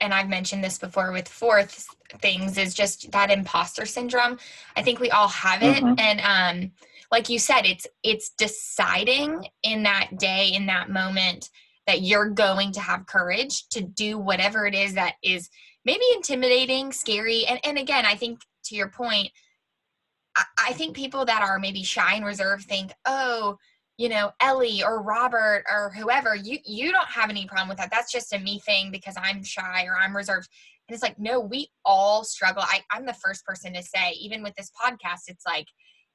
and 0.00 0.14
I've 0.14 0.28
mentioned 0.28 0.62
this 0.62 0.78
before 0.78 1.12
with 1.12 1.28
Forth 1.28 1.88
things, 2.20 2.56
is 2.56 2.72
just 2.72 3.10
that 3.12 3.30
imposter 3.30 3.84
syndrome. 3.84 4.38
I 4.76 4.82
think 4.82 5.00
we 5.00 5.10
all 5.10 5.28
have 5.28 5.62
it. 5.62 5.82
Mm-hmm. 5.82 5.98
And 5.98 6.20
um, 6.20 6.72
like 7.10 7.28
you 7.28 7.38
said, 7.38 7.62
it's 7.62 7.86
it's 8.02 8.30
deciding 8.30 9.48
in 9.62 9.82
that 9.84 10.18
day, 10.18 10.50
in 10.52 10.66
that 10.66 10.90
moment, 10.90 11.50
that 11.86 12.02
you're 12.02 12.30
going 12.30 12.72
to 12.72 12.80
have 12.80 13.06
courage 13.06 13.68
to 13.70 13.80
do 13.80 14.18
whatever 14.18 14.66
it 14.66 14.74
is 14.74 14.94
that 14.94 15.14
is 15.22 15.48
maybe 15.84 16.04
intimidating, 16.14 16.92
scary. 16.92 17.44
And 17.46 17.60
and 17.64 17.78
again, 17.78 18.06
I 18.06 18.14
think 18.14 18.40
to 18.64 18.74
your 18.74 18.88
point, 18.88 19.30
I, 20.36 20.44
I 20.68 20.72
think 20.72 20.96
people 20.96 21.24
that 21.24 21.42
are 21.42 21.58
maybe 21.58 21.82
shy 21.82 22.14
and 22.14 22.24
reserved 22.24 22.64
think, 22.64 22.92
oh, 23.04 23.58
you 23.96 24.08
know 24.08 24.30
ellie 24.40 24.82
or 24.82 25.02
robert 25.02 25.64
or 25.70 25.90
whoever 25.96 26.34
you 26.34 26.58
you 26.64 26.92
don't 26.92 27.08
have 27.08 27.30
any 27.30 27.46
problem 27.46 27.68
with 27.68 27.78
that. 27.78 27.90
That's 27.90 28.12
just 28.12 28.32
a 28.32 28.38
me 28.38 28.60
thing 28.60 28.90
because 28.90 29.14
i'm 29.18 29.42
shy 29.42 29.84
or 29.86 29.96
i'm 29.96 30.16
reserved. 30.16 30.48
And 30.88 30.94
it's 30.94 31.02
like 31.02 31.18
no 31.18 31.40
we 31.40 31.68
all 31.84 32.24
struggle. 32.24 32.62
I, 32.64 32.82
i'm 32.92 33.06
the 33.06 33.14
first 33.14 33.44
person 33.44 33.74
to 33.74 33.82
say 33.82 34.12
even 34.20 34.42
with 34.42 34.54
this 34.54 34.70
podcast 34.70 35.22
it's 35.28 35.46
like 35.46 35.66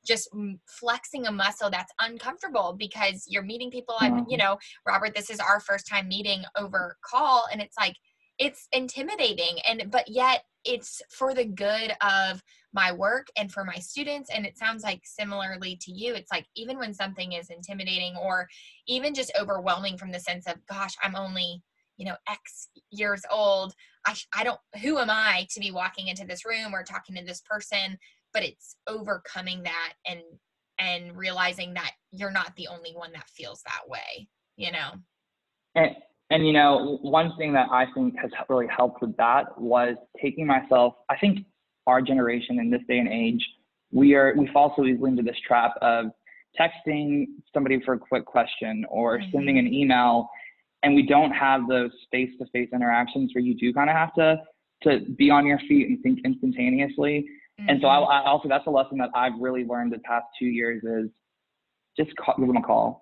just 0.05 0.29
flexing 0.67 1.27
a 1.27 1.31
muscle 1.31 1.69
that's 1.69 1.93
uncomfortable 2.01 2.75
because 2.77 3.25
you're 3.27 3.43
meeting 3.43 3.69
people 3.69 3.95
and 4.01 4.25
you 4.27 4.37
mm-hmm. 4.37 4.47
know 4.47 4.57
robert 4.87 5.13
this 5.15 5.29
is 5.29 5.39
our 5.39 5.59
first 5.59 5.87
time 5.87 6.07
meeting 6.07 6.43
over 6.57 6.97
call. 7.05 7.45
And 7.51 7.61
it's 7.61 7.77
like 7.79 7.95
it's 8.41 8.67
intimidating 8.71 9.59
and 9.69 9.91
but 9.91 10.07
yet 10.07 10.45
it's 10.65 10.99
for 11.09 11.35
the 11.35 11.45
good 11.45 11.93
of 12.01 12.41
my 12.73 12.91
work 12.91 13.27
and 13.37 13.51
for 13.51 13.63
my 13.63 13.75
students 13.75 14.31
and 14.33 14.47
it 14.47 14.57
sounds 14.57 14.83
like 14.83 15.01
similarly 15.03 15.77
to 15.81 15.91
you. 15.91 16.15
It's 16.15 16.31
like 16.31 16.47
even 16.55 16.79
when 16.79 16.93
something 16.93 17.33
is 17.33 17.51
intimidating 17.51 18.15
or 18.15 18.47
even 18.87 19.13
just 19.13 19.31
overwhelming 19.39 19.95
from 19.95 20.11
the 20.11 20.19
sense 20.19 20.47
of 20.47 20.55
gosh 20.67 20.93
i'm 21.03 21.15
only 21.15 21.61
you 21.97 22.05
know 22.05 22.15
x 22.27 22.69
years 22.89 23.21
old. 23.31 23.73
I 24.07 24.15
i 24.35 24.43
don't 24.43 24.59
who 24.81 24.97
am 24.97 25.11
i 25.11 25.47
to 25.51 25.59
be 25.59 25.69
walking 25.69 26.07
into 26.07 26.25
this 26.25 26.43
room 26.43 26.73
or 26.73 26.83
talking 26.83 27.15
to 27.15 27.23
this 27.23 27.41
person? 27.47 27.99
But 28.33 28.43
it's 28.43 28.75
overcoming 28.87 29.61
that 29.63 29.93
and 30.07 30.21
and 30.79 31.15
realizing 31.15 31.75
that 31.75 31.91
you're 32.11 32.31
not 32.31 32.55
the 32.55 32.69
only 32.69 32.93
one 32.95 33.11
that 33.13 33.29
feels 33.29 33.61
that 33.67 33.87
way 33.87 34.27
you 34.57 34.71
know? 34.71 34.91
And 35.75 35.95
and 36.31 36.45
you 36.45 36.53
know 36.53 36.97
one 37.01 37.31
thing 37.37 37.53
that 37.53 37.67
i 37.71 37.85
think 37.93 38.15
has 38.19 38.31
really 38.49 38.67
helped 38.75 39.01
with 39.01 39.15
that 39.17 39.45
was 39.59 39.95
taking 40.21 40.45
myself 40.45 40.93
i 41.09 41.17
think 41.17 41.39
our 41.87 42.01
generation 42.01 42.59
in 42.59 42.69
this 42.69 42.81
day 42.87 42.97
and 42.97 43.07
age 43.07 43.45
we 43.91 44.15
are 44.15 44.33
we 44.37 44.47
fall 44.53 44.73
so 44.75 44.85
easily 44.85 45.09
into 45.09 45.23
this 45.23 45.37
trap 45.47 45.73
of 45.81 46.05
texting 46.59 47.25
somebody 47.53 47.79
for 47.85 47.93
a 47.93 47.99
quick 47.99 48.25
question 48.25 48.85
or 48.89 49.19
mm-hmm. 49.19 49.31
sending 49.31 49.57
an 49.57 49.73
email 49.73 50.29
and 50.83 50.95
we 50.95 51.05
don't 51.05 51.31
have 51.31 51.61
those 51.69 51.91
face-to-face 52.11 52.69
interactions 52.73 53.31
where 53.33 53.43
you 53.43 53.55
do 53.55 53.73
kind 53.73 53.89
of 53.89 53.95
have 53.95 54.13
to 54.13 54.37
to 54.83 54.99
be 55.17 55.29
on 55.29 55.45
your 55.45 55.59
feet 55.67 55.87
and 55.87 56.01
think 56.01 56.19
instantaneously 56.25 57.25
Mm-hmm. 57.61 57.69
And 57.69 57.79
so 57.81 57.87
I, 57.87 57.97
mm-hmm. 57.97 58.11
I, 58.11 58.29
also 58.29 58.47
that's 58.47 58.65
a 58.67 58.71
lesson 58.71 58.97
that 58.97 59.09
I've 59.13 59.39
really 59.39 59.63
learned 59.63 59.93
the 59.93 59.99
past 59.99 60.25
two 60.37 60.45
years 60.45 60.83
is 60.83 61.09
just 61.97 62.15
call, 62.17 62.35
give 62.37 62.47
them 62.47 62.57
a 62.57 62.61
call. 62.61 63.00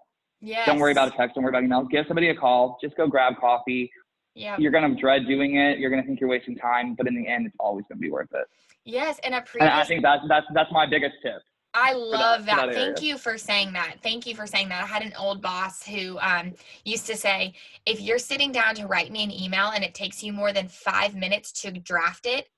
Don't 0.66 0.80
worry 0.80 0.92
about 0.92 1.14
a 1.14 1.18
text. 1.18 1.36
Don't 1.36 1.44
worry 1.44 1.52
about 1.52 1.64
emails. 1.64 1.90
Give 1.90 2.06
somebody 2.08 2.30
a 2.30 2.36
call. 2.36 2.78
Just 2.82 2.96
go 2.96 3.08
grab 3.08 3.38
coffee. 3.40 3.92
Yeah. 4.36 4.56
You're 4.58 4.72
gonna 4.72 4.96
dread 4.96 5.28
doing 5.28 5.56
it. 5.56 5.80
You're 5.80 5.90
gonna 5.90 6.04
think 6.04 6.20
you're 6.20 6.30
wasting 6.30 6.56
time, 6.56 6.96
but 6.96 7.08
in 7.08 7.16
the 7.16 7.28
end, 7.28 7.48
it's 7.48 7.56
always 7.60 7.86
gonna 7.90 8.00
be 8.00 8.10
worth 8.10 8.30
it. 8.34 8.48
Yes, 8.86 9.20
and 9.24 9.36
a 9.36 9.42
previous. 9.42 9.70
And 9.70 9.80
I 9.80 9.84
think 9.84 10.02
that's 10.02 10.24
that's 10.28 10.46
that's 10.54 10.72
my 10.72 10.86
biggest 10.86 11.16
tip. 11.22 11.42
I 11.74 11.94
love 11.94 12.46
that. 12.46 12.56
that. 12.56 12.66
that 12.68 12.76
Thank 12.76 13.02
you 13.02 13.18
for 13.18 13.38
saying 13.38 13.74
that. 13.74 13.98
Thank 14.02 14.26
you 14.26 14.36
for 14.36 14.48
saying 14.48 14.70
that. 14.70 14.84
I 14.84 14.88
had 14.88 15.04
an 15.04 15.14
old 15.20 15.42
boss 15.42 15.86
who 15.86 16.18
um, 16.20 16.54
used 16.84 17.06
to 17.08 17.16
say, 17.16 17.54
if 17.86 18.02
you're 18.02 18.18
sitting 18.18 18.52
down 18.52 18.76
to 18.76 18.88
write 18.88 19.12
me 19.12 19.24
an 19.24 19.32
email 19.32 19.68
and 19.68 19.84
it 19.84 19.94
takes 19.94 20.24
you 20.24 20.34
more 20.34 20.52
than 20.52 20.68
five 20.68 21.16
minutes 21.16 21.52
to 21.62 21.72
draft 21.72 22.26
it, 22.26 22.50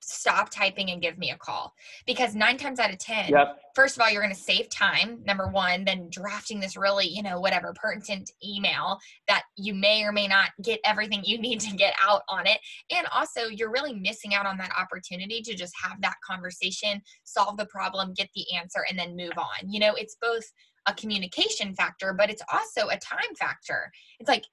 stop 0.00 0.50
typing 0.50 0.90
and 0.90 1.02
give 1.02 1.18
me 1.18 1.30
a 1.30 1.36
call. 1.36 1.74
Because 2.06 2.34
nine 2.34 2.56
times 2.56 2.78
out 2.78 2.90
of 2.90 2.98
ten 2.98 3.28
yep. 3.28 3.60
first 3.74 3.96
of 3.96 4.02
all 4.02 4.10
you're 4.10 4.22
going 4.22 4.34
to 4.34 4.40
save 4.40 4.68
time 4.70 5.20
number 5.24 5.48
one 5.48 5.84
then 5.84 6.08
drafting 6.10 6.60
this 6.60 6.76
really 6.76 7.06
you 7.06 7.22
know 7.22 7.40
whatever 7.40 7.72
pertinent 7.74 8.30
email 8.44 8.98
that 9.28 9.42
you 9.56 9.74
may 9.74 10.02
or 10.02 10.12
may 10.12 10.26
not 10.26 10.50
get 10.62 10.80
everything 10.84 11.20
you 11.24 11.38
need 11.40 11.60
to 11.60 11.76
get 11.76 11.94
out 12.02 12.22
on 12.28 12.46
it. 12.46 12.58
And 12.94 13.06
also 13.14 13.42
you're 13.42 13.70
really 13.70 13.94
missing 13.94 14.34
out 14.34 14.46
on 14.46 14.58
that 14.58 14.72
opportunity 14.76 15.42
to 15.42 15.54
just 15.54 15.72
have 15.82 16.00
that 16.02 16.16
conversation 16.28 17.02
solve 17.24 17.56
the 17.56 17.66
problem 17.66 18.14
get 18.14 18.28
the 18.34 18.44
answer 18.56 18.84
and 18.88 18.98
then 18.98 19.16
move 19.16 19.36
on. 19.36 19.70
You 19.70 19.80
know 19.80 19.94
it's 19.94 20.16
both 20.20 20.44
a 20.86 20.94
communication 20.94 21.74
factor 21.74 22.14
but 22.14 22.30
it's 22.30 22.42
also 22.52 22.88
a 22.88 22.98
time 22.98 23.34
factor. 23.38 23.90
It's 24.18 24.28
like 24.28 24.44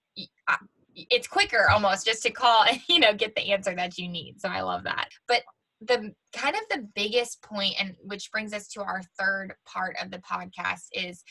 it's 1.10 1.27
quicker 1.27 1.69
almost 1.69 2.05
just 2.05 2.23
to 2.23 2.31
call 2.31 2.63
and 2.63 2.79
you 2.88 2.99
know 2.99 3.13
get 3.13 3.36
the 3.36 3.51
answer 3.51 3.75
that 3.75 3.97
you 3.97 4.07
need. 4.07 4.39
So 4.39 4.49
i 4.49 4.62
love 4.62 4.83
that. 4.83 5.10
But 5.27 5.43
the 5.81 6.12
kind 6.36 6.55
of 6.55 6.62
the 6.71 6.88
biggest 6.95 7.41
point 7.43 7.75
and 7.79 7.95
which 8.03 8.31
brings 8.31 8.51
us 8.51 8.67
to 8.69 8.81
our 8.81 9.01
third 9.19 9.53
part 9.65 9.95
of 10.01 10.10
the 10.10 10.19
podcast 10.19 10.88
is 10.91 11.23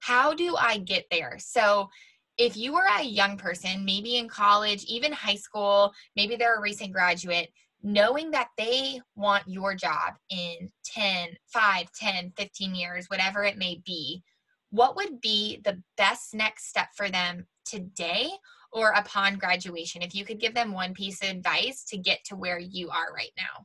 how 0.00 0.34
do 0.34 0.56
i 0.56 0.78
get 0.78 1.04
there? 1.10 1.36
So 1.38 1.88
if 2.36 2.56
you 2.56 2.74
are 2.76 2.86
a 2.98 3.04
young 3.04 3.36
person 3.36 3.84
maybe 3.84 4.16
in 4.16 4.28
college 4.28 4.84
even 4.84 5.12
high 5.12 5.36
school 5.36 5.92
maybe 6.16 6.36
they're 6.36 6.58
a 6.58 6.60
recent 6.60 6.92
graduate 6.92 7.48
knowing 7.82 8.30
that 8.30 8.48
they 8.58 9.00
want 9.14 9.44
your 9.46 9.74
job 9.74 10.14
in 10.30 10.68
10 10.84 11.28
5 11.46 11.86
10 11.92 12.32
15 12.36 12.74
years 12.74 13.06
whatever 13.08 13.44
it 13.44 13.56
may 13.56 13.80
be 13.86 14.22
what 14.70 14.96
would 14.96 15.20
be 15.20 15.60
the 15.64 15.80
best 15.96 16.34
next 16.34 16.68
step 16.68 16.88
for 16.96 17.08
them 17.08 17.46
today 17.64 18.30
or 18.74 18.90
upon 18.90 19.36
graduation 19.36 20.02
if 20.02 20.14
you 20.14 20.24
could 20.24 20.40
give 20.40 20.54
them 20.54 20.72
one 20.72 20.92
piece 20.92 21.22
of 21.22 21.30
advice 21.30 21.84
to 21.84 21.96
get 21.96 22.22
to 22.24 22.36
where 22.36 22.58
you 22.58 22.90
are 22.90 23.14
right 23.14 23.32
now 23.36 23.64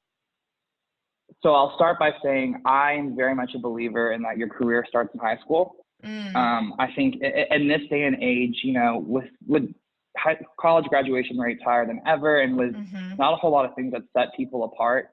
so 1.44 1.54
i'll 1.54 1.76
start 1.76 2.00
by 2.00 2.12
saying 2.24 2.62
i'm 2.66 3.16
very 3.16 3.36
much 3.36 3.52
a 3.56 3.60
believer 3.60 4.12
in 4.14 4.22
that 4.22 4.38
your 4.38 4.48
career 4.48 4.86
starts 4.88 5.14
in 5.14 5.20
high 5.20 5.38
school 5.38 5.76
mm. 6.06 6.36
um, 6.36 6.74
i 6.80 6.88
think 6.96 7.16
in 7.52 7.68
this 7.68 7.82
day 7.90 8.04
and 8.04 8.16
age 8.22 8.60
you 8.64 8.74
know 8.74 9.04
with 9.06 9.26
with 9.48 9.64
high, 10.18 10.38
college 10.60 10.86
graduation 10.86 11.38
rates 11.38 11.62
higher 11.64 11.86
than 11.86 12.02
ever 12.08 12.42
and 12.42 12.56
with 12.56 12.74
mm-hmm. 12.74 13.16
not 13.18 13.34
a 13.34 13.36
whole 13.36 13.52
lot 13.52 13.66
of 13.66 13.74
things 13.76 13.92
that 13.92 14.02
set 14.16 14.36
people 14.36 14.64
apart 14.64 15.10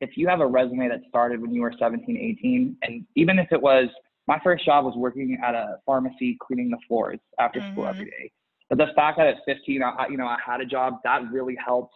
if 0.00 0.16
you 0.16 0.28
have 0.28 0.40
a 0.40 0.46
resume 0.46 0.88
that 0.88 1.00
started 1.08 1.40
when 1.40 1.52
you 1.54 1.62
were 1.62 1.72
17 1.78 2.16
18 2.16 2.76
and 2.82 3.06
even 3.14 3.38
if 3.38 3.50
it 3.52 3.60
was 3.60 3.88
my 4.26 4.40
first 4.42 4.64
job 4.64 4.84
was 4.84 4.94
working 4.96 5.38
at 5.44 5.54
a 5.54 5.76
pharmacy 5.86 6.36
cleaning 6.40 6.70
the 6.70 6.78
floors 6.88 7.18
after 7.38 7.60
mm-hmm. 7.60 7.72
school 7.72 7.86
every 7.86 8.06
day 8.06 8.30
but 8.68 8.78
the 8.78 8.86
fact 8.94 9.18
that 9.18 9.26
at 9.26 9.36
15, 9.46 9.82
I, 9.82 10.06
you 10.08 10.16
know, 10.16 10.26
I 10.26 10.38
had 10.44 10.60
a 10.60 10.66
job 10.66 10.98
that 11.04 11.22
really 11.30 11.56
helped 11.64 11.94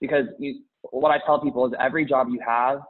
because 0.00 0.26
you, 0.38 0.60
what 0.90 1.10
I 1.10 1.18
tell 1.24 1.40
people 1.40 1.66
is 1.66 1.72
every 1.78 2.04
job 2.04 2.28
you 2.30 2.40
have 2.46 2.80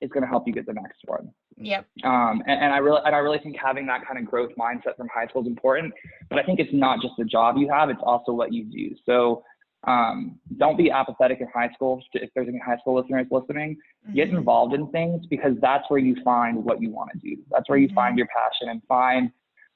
is 0.00 0.10
going 0.10 0.22
to 0.22 0.28
help 0.28 0.46
you 0.46 0.52
get 0.52 0.66
the 0.66 0.72
next 0.72 0.98
one. 1.06 1.30
Yep. 1.56 1.86
Um, 2.04 2.42
and, 2.46 2.62
and 2.62 2.72
I 2.72 2.78
really, 2.78 3.00
and 3.04 3.14
I 3.14 3.18
really 3.18 3.38
think 3.38 3.56
having 3.62 3.86
that 3.86 4.06
kind 4.06 4.18
of 4.18 4.30
growth 4.30 4.50
mindset 4.58 4.96
from 4.96 5.08
high 5.12 5.26
school 5.26 5.42
is 5.42 5.48
important. 5.48 5.92
But 6.30 6.38
I 6.38 6.44
think 6.44 6.60
it's 6.60 6.72
not 6.72 7.00
just 7.02 7.14
the 7.18 7.24
job 7.24 7.56
you 7.58 7.68
have; 7.68 7.90
it's 7.90 8.00
also 8.02 8.30
what 8.30 8.52
you 8.52 8.64
do. 8.64 8.94
So 9.04 9.42
um, 9.86 10.38
don't 10.56 10.76
be 10.76 10.90
apathetic 10.90 11.40
in 11.40 11.48
high 11.52 11.70
school. 11.74 12.02
If 12.12 12.30
there's 12.34 12.48
any 12.48 12.58
high 12.58 12.76
school 12.78 13.00
listeners 13.00 13.26
listening, 13.30 13.76
mm-hmm. 14.06 14.14
get 14.14 14.28
involved 14.28 14.74
in 14.74 14.88
things 14.90 15.26
because 15.28 15.52
that's 15.60 15.84
where 15.88 16.00
you 16.00 16.16
find 16.24 16.64
what 16.64 16.80
you 16.80 16.90
want 16.90 17.10
to 17.12 17.18
do. 17.18 17.42
That's 17.50 17.68
where 17.68 17.78
you 17.78 17.88
mm-hmm. 17.88 17.94
find 17.96 18.18
your 18.18 18.28
passion 18.28 18.68
and 18.70 18.82
find 18.86 19.30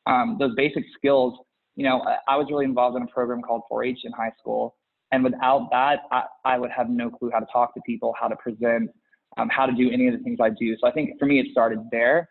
um, 0.06 0.36
those 0.38 0.54
basic 0.56 0.84
skills 0.96 1.38
you 1.76 1.84
know, 1.84 2.02
I, 2.28 2.36
was 2.36 2.46
really 2.50 2.64
involved 2.64 2.96
in 2.96 3.02
a 3.02 3.06
program 3.06 3.40
called 3.42 3.62
4-H 3.70 4.00
in 4.04 4.12
high 4.12 4.32
school. 4.38 4.76
And 5.10 5.24
without 5.24 5.68
that, 5.70 6.00
I, 6.10 6.24
I 6.44 6.58
would 6.58 6.70
have 6.70 6.88
no 6.88 7.10
clue 7.10 7.30
how 7.32 7.40
to 7.40 7.46
talk 7.52 7.74
to 7.74 7.80
people, 7.86 8.14
how 8.18 8.28
to 8.28 8.36
present, 8.36 8.90
um, 9.36 9.48
how 9.48 9.66
to 9.66 9.72
do 9.72 9.90
any 9.90 10.08
of 10.08 10.14
the 10.14 10.22
things 10.22 10.38
I 10.42 10.50
do. 10.50 10.76
So 10.80 10.86
I 10.86 10.92
think 10.92 11.18
for 11.18 11.26
me, 11.26 11.38
it 11.40 11.46
started 11.52 11.80
there. 11.90 12.28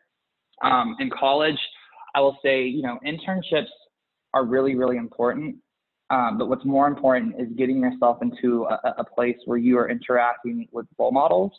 Um, 0.63 0.95
in 0.99 1.09
college, 1.09 1.57
I 2.13 2.19
will 2.19 2.37
say, 2.43 2.63
you 2.63 2.83
know, 2.83 2.99
internships 3.05 3.69
are 4.33 4.45
really, 4.45 4.75
really 4.75 4.97
important. 4.97 5.55
Um, 6.09 6.37
but 6.37 6.49
what's 6.49 6.65
more 6.65 6.87
important 6.87 7.35
is 7.39 7.47
getting 7.57 7.79
yourself 7.79 8.17
into 8.21 8.65
a, 8.65 8.95
a, 8.97 9.03
place 9.03 9.37
where 9.45 9.57
you 9.57 9.77
are 9.77 9.89
interacting 9.89 10.67
with 10.73 10.85
role 10.99 11.11
models. 11.11 11.53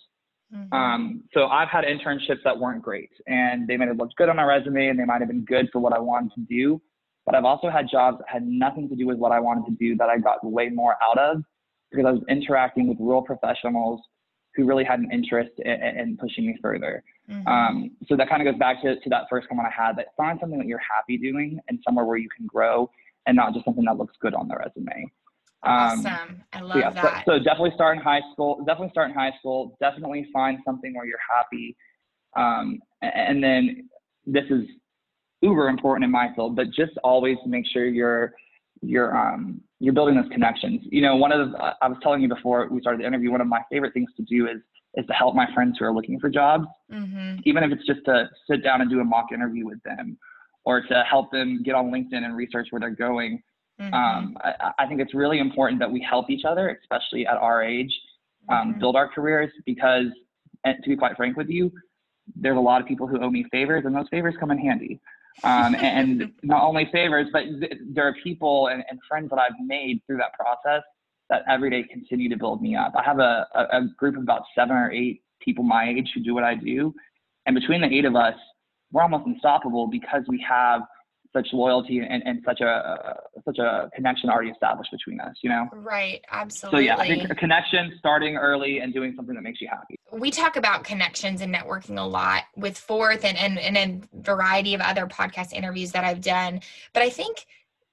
Mm-hmm. 0.54 0.74
Um, 0.74 1.22
so 1.32 1.46
I've 1.46 1.68
had 1.68 1.84
internships 1.84 2.42
that 2.44 2.58
weren't 2.58 2.82
great 2.82 3.08
and 3.26 3.66
they 3.66 3.78
might 3.78 3.88
have 3.88 3.96
looked 3.96 4.14
good 4.16 4.28
on 4.28 4.36
my 4.36 4.44
resume 4.44 4.88
and 4.88 4.98
they 4.98 5.06
might 5.06 5.20
have 5.20 5.28
been 5.28 5.46
good 5.46 5.70
for 5.72 5.78
what 5.78 5.94
I 5.94 5.98
wanted 5.98 6.32
to 6.34 6.40
do. 6.42 6.82
But 7.24 7.34
I've 7.34 7.44
also 7.44 7.70
had 7.70 7.88
jobs 7.90 8.18
that 8.18 8.28
had 8.28 8.46
nothing 8.46 8.88
to 8.88 8.96
do 8.96 9.06
with 9.06 9.18
what 9.18 9.32
I 9.32 9.38
wanted 9.40 9.66
to 9.66 9.76
do 9.76 9.96
that 9.96 10.08
I 10.08 10.18
got 10.18 10.44
way 10.44 10.68
more 10.68 10.96
out 11.02 11.18
of 11.18 11.42
because 11.90 12.06
I 12.06 12.10
was 12.10 12.22
interacting 12.28 12.88
with 12.88 12.98
real 13.00 13.22
professionals 13.22 14.00
who 14.54 14.64
really 14.64 14.84
had 14.84 15.00
an 15.00 15.10
interest 15.12 15.52
in, 15.58 15.72
in 15.72 16.16
pushing 16.16 16.46
me 16.46 16.56
further. 16.60 17.02
Mm-hmm. 17.30 17.46
Um, 17.46 17.90
so 18.06 18.16
that 18.16 18.28
kind 18.28 18.46
of 18.46 18.52
goes 18.52 18.58
back 18.58 18.82
to, 18.82 18.98
to 18.98 19.10
that 19.10 19.24
first 19.30 19.48
comment 19.48 19.68
I 19.68 19.86
had 19.86 19.96
that 19.96 20.08
find 20.16 20.38
something 20.40 20.58
that 20.58 20.66
you're 20.66 20.80
happy 20.80 21.16
doing 21.16 21.58
and 21.68 21.78
somewhere 21.84 22.04
where 22.04 22.18
you 22.18 22.28
can 22.36 22.46
grow 22.46 22.90
and 23.26 23.36
not 23.36 23.54
just 23.54 23.64
something 23.64 23.84
that 23.84 23.96
looks 23.96 24.14
good 24.20 24.34
on 24.34 24.48
the 24.48 24.56
resume. 24.56 25.10
Um, 25.64 26.04
awesome. 26.04 26.42
I 26.52 26.60
love 26.60 26.76
yeah, 26.76 26.90
that. 26.90 27.22
So, 27.24 27.38
so, 27.38 27.38
definitely 27.38 27.70
start 27.76 27.96
in 27.96 28.02
high 28.02 28.20
school. 28.32 28.64
Definitely 28.66 28.90
start 28.90 29.10
in 29.10 29.14
high 29.14 29.32
school. 29.38 29.76
Definitely 29.80 30.26
find 30.32 30.58
something 30.64 30.92
where 30.94 31.06
you're 31.06 31.18
happy. 31.34 31.76
Um, 32.36 32.80
and 33.00 33.42
then 33.42 33.88
this 34.26 34.44
is 34.50 34.64
uber 35.42 35.68
important 35.68 36.04
in 36.04 36.10
my 36.10 36.28
field, 36.34 36.56
but 36.56 36.70
just 36.70 36.92
always 37.04 37.36
make 37.46 37.64
sure 37.72 37.86
you're 37.86 38.34
you're 38.80 39.16
um, 39.16 39.60
you're 39.80 39.92
building 39.92 40.16
those 40.16 40.30
connections. 40.30 40.80
You 40.84 41.02
know, 41.02 41.16
one 41.16 41.32
of 41.32 41.52
the 41.52 41.58
I 41.80 41.88
was 41.88 41.98
telling 42.02 42.22
you 42.22 42.28
before 42.28 42.68
we 42.70 42.80
started 42.80 43.00
the 43.00 43.06
interview. 43.06 43.30
One 43.30 43.40
of 43.40 43.46
my 43.46 43.62
favorite 43.70 43.94
things 43.94 44.10
to 44.16 44.22
do 44.22 44.46
is 44.46 44.60
is 44.94 45.06
to 45.06 45.12
help 45.12 45.34
my 45.34 45.46
friends 45.54 45.76
who 45.78 45.86
are 45.86 45.94
looking 45.94 46.20
for 46.20 46.28
jobs, 46.28 46.66
mm-hmm. 46.92 47.40
even 47.44 47.64
if 47.64 47.72
it's 47.72 47.86
just 47.86 48.04
to 48.04 48.28
sit 48.50 48.62
down 48.62 48.82
and 48.82 48.90
do 48.90 49.00
a 49.00 49.04
mock 49.04 49.32
interview 49.32 49.64
with 49.64 49.82
them, 49.84 50.18
or 50.64 50.82
to 50.82 51.02
help 51.08 51.30
them 51.32 51.62
get 51.64 51.74
on 51.74 51.90
LinkedIn 51.90 52.24
and 52.24 52.36
research 52.36 52.68
where 52.70 52.80
they're 52.80 52.90
going 52.90 53.42
Mm-hmm. 53.80 53.94
Um, 53.94 54.36
I, 54.42 54.72
I, 54.78 54.86
think 54.86 55.00
it's 55.00 55.14
really 55.14 55.38
important 55.38 55.80
that 55.80 55.90
we 55.90 56.04
help 56.08 56.30
each 56.30 56.44
other, 56.44 56.78
especially 56.82 57.26
at 57.26 57.36
our 57.36 57.64
age, 57.64 57.92
um, 58.48 58.70
mm-hmm. 58.70 58.80
build 58.80 58.96
our 58.96 59.08
careers 59.08 59.50
because, 59.64 60.06
and 60.64 60.76
to 60.82 60.90
be 60.90 60.96
quite 60.96 61.16
frank 61.16 61.36
with 61.36 61.48
you, 61.48 61.72
there's 62.36 62.56
a 62.56 62.60
lot 62.60 62.80
of 62.80 62.86
people 62.86 63.06
who 63.06 63.20
owe 63.20 63.30
me 63.30 63.44
favors, 63.50 63.84
and 63.84 63.94
those 63.94 64.08
favors 64.10 64.34
come 64.38 64.50
in 64.50 64.58
handy. 64.58 65.00
Um, 65.44 65.74
and 65.74 66.32
not 66.42 66.62
only 66.62 66.88
favors, 66.92 67.28
but 67.32 67.44
th- 67.44 67.78
there 67.92 68.06
are 68.06 68.14
people 68.22 68.68
and, 68.68 68.84
and, 68.88 68.98
friends 69.08 69.30
that 69.30 69.38
I've 69.38 69.58
made 69.64 70.00
through 70.06 70.18
that 70.18 70.32
process 70.34 70.82
that 71.30 71.42
every 71.48 71.70
day 71.70 71.82
continue 71.90 72.28
to 72.28 72.36
build 72.36 72.60
me 72.60 72.76
up. 72.76 72.92
I 72.96 73.02
have 73.02 73.18
a, 73.18 73.46
a, 73.54 73.78
a 73.78 73.88
group 73.96 74.16
of 74.16 74.22
about 74.22 74.42
seven 74.54 74.76
or 74.76 74.90
eight 74.92 75.22
people 75.40 75.64
my 75.64 75.88
age 75.88 76.10
who 76.14 76.20
do 76.20 76.34
what 76.34 76.44
I 76.44 76.54
do. 76.54 76.94
And 77.46 77.54
between 77.54 77.80
the 77.80 77.88
eight 77.88 78.04
of 78.04 78.14
us, 78.14 78.34
we're 78.92 79.02
almost 79.02 79.26
unstoppable 79.26 79.86
because 79.88 80.22
we 80.28 80.44
have 80.48 80.82
such 81.32 81.48
loyalty 81.52 81.98
and, 81.98 82.22
and 82.26 82.42
such 82.44 82.60
a 82.60 83.16
such 83.44 83.58
a 83.58 83.90
connection 83.94 84.28
already 84.28 84.50
established 84.50 84.90
between 84.92 85.20
us 85.20 85.34
you 85.42 85.50
know? 85.50 85.68
Right 85.72 86.24
absolutely 86.30 86.80
so 86.80 86.84
yeah 86.84 86.96
i 86.96 87.06
think 87.06 87.30
a 87.30 87.34
connection 87.34 87.92
starting 87.98 88.36
early 88.36 88.78
and 88.78 88.92
doing 88.92 89.14
something 89.16 89.34
that 89.34 89.42
makes 89.42 89.60
you 89.60 89.68
happy. 89.68 89.96
We 90.12 90.30
talk 90.30 90.56
about 90.56 90.84
connections 90.84 91.40
and 91.40 91.54
networking 91.54 91.98
a 91.98 92.06
lot 92.06 92.44
with 92.56 92.76
Forth 92.76 93.24
and 93.24 93.36
and, 93.38 93.58
and 93.58 93.76
a 93.76 94.20
variety 94.22 94.74
of 94.74 94.80
other 94.80 95.06
podcast 95.06 95.52
interviews 95.52 95.92
that 95.92 96.04
i've 96.04 96.20
done 96.20 96.60
but 96.92 97.02
i 97.02 97.08
think 97.08 97.46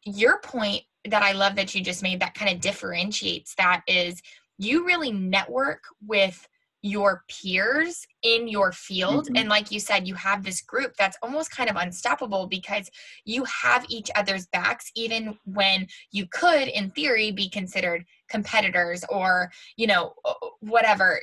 your 0.03 0.39
point 0.39 0.83
that 1.05 1.23
i 1.23 1.31
love 1.31 1.55
that 1.55 1.73
you 1.73 1.81
just 1.81 2.03
made 2.03 2.19
that 2.19 2.33
kind 2.33 2.53
of 2.53 2.59
differentiates 2.59 3.55
that 3.55 3.83
is 3.87 4.21
you 4.57 4.85
really 4.85 5.11
network 5.11 5.83
with 6.05 6.47
your 6.81 7.23
peers 7.27 8.05
in 8.23 8.47
your 8.47 8.71
field. 8.71 9.25
Mm-hmm. 9.25 9.35
and 9.37 9.49
like 9.49 9.71
you 9.71 9.79
said 9.79 10.07
you 10.07 10.15
have 10.15 10.43
this 10.43 10.61
group 10.61 10.93
that's 10.97 11.17
almost 11.21 11.51
kind 11.51 11.69
of 11.69 11.75
unstoppable 11.75 12.47
because 12.47 12.89
you 13.25 13.43
have 13.45 13.85
each 13.89 14.09
other's 14.15 14.47
backs 14.47 14.91
even 14.95 15.37
when 15.45 15.87
you 16.11 16.25
could 16.31 16.67
in 16.67 16.89
theory 16.91 17.31
be 17.31 17.49
considered 17.49 18.05
competitors 18.29 19.03
or 19.09 19.51
you 19.75 19.87
know 19.87 20.13
whatever 20.59 21.19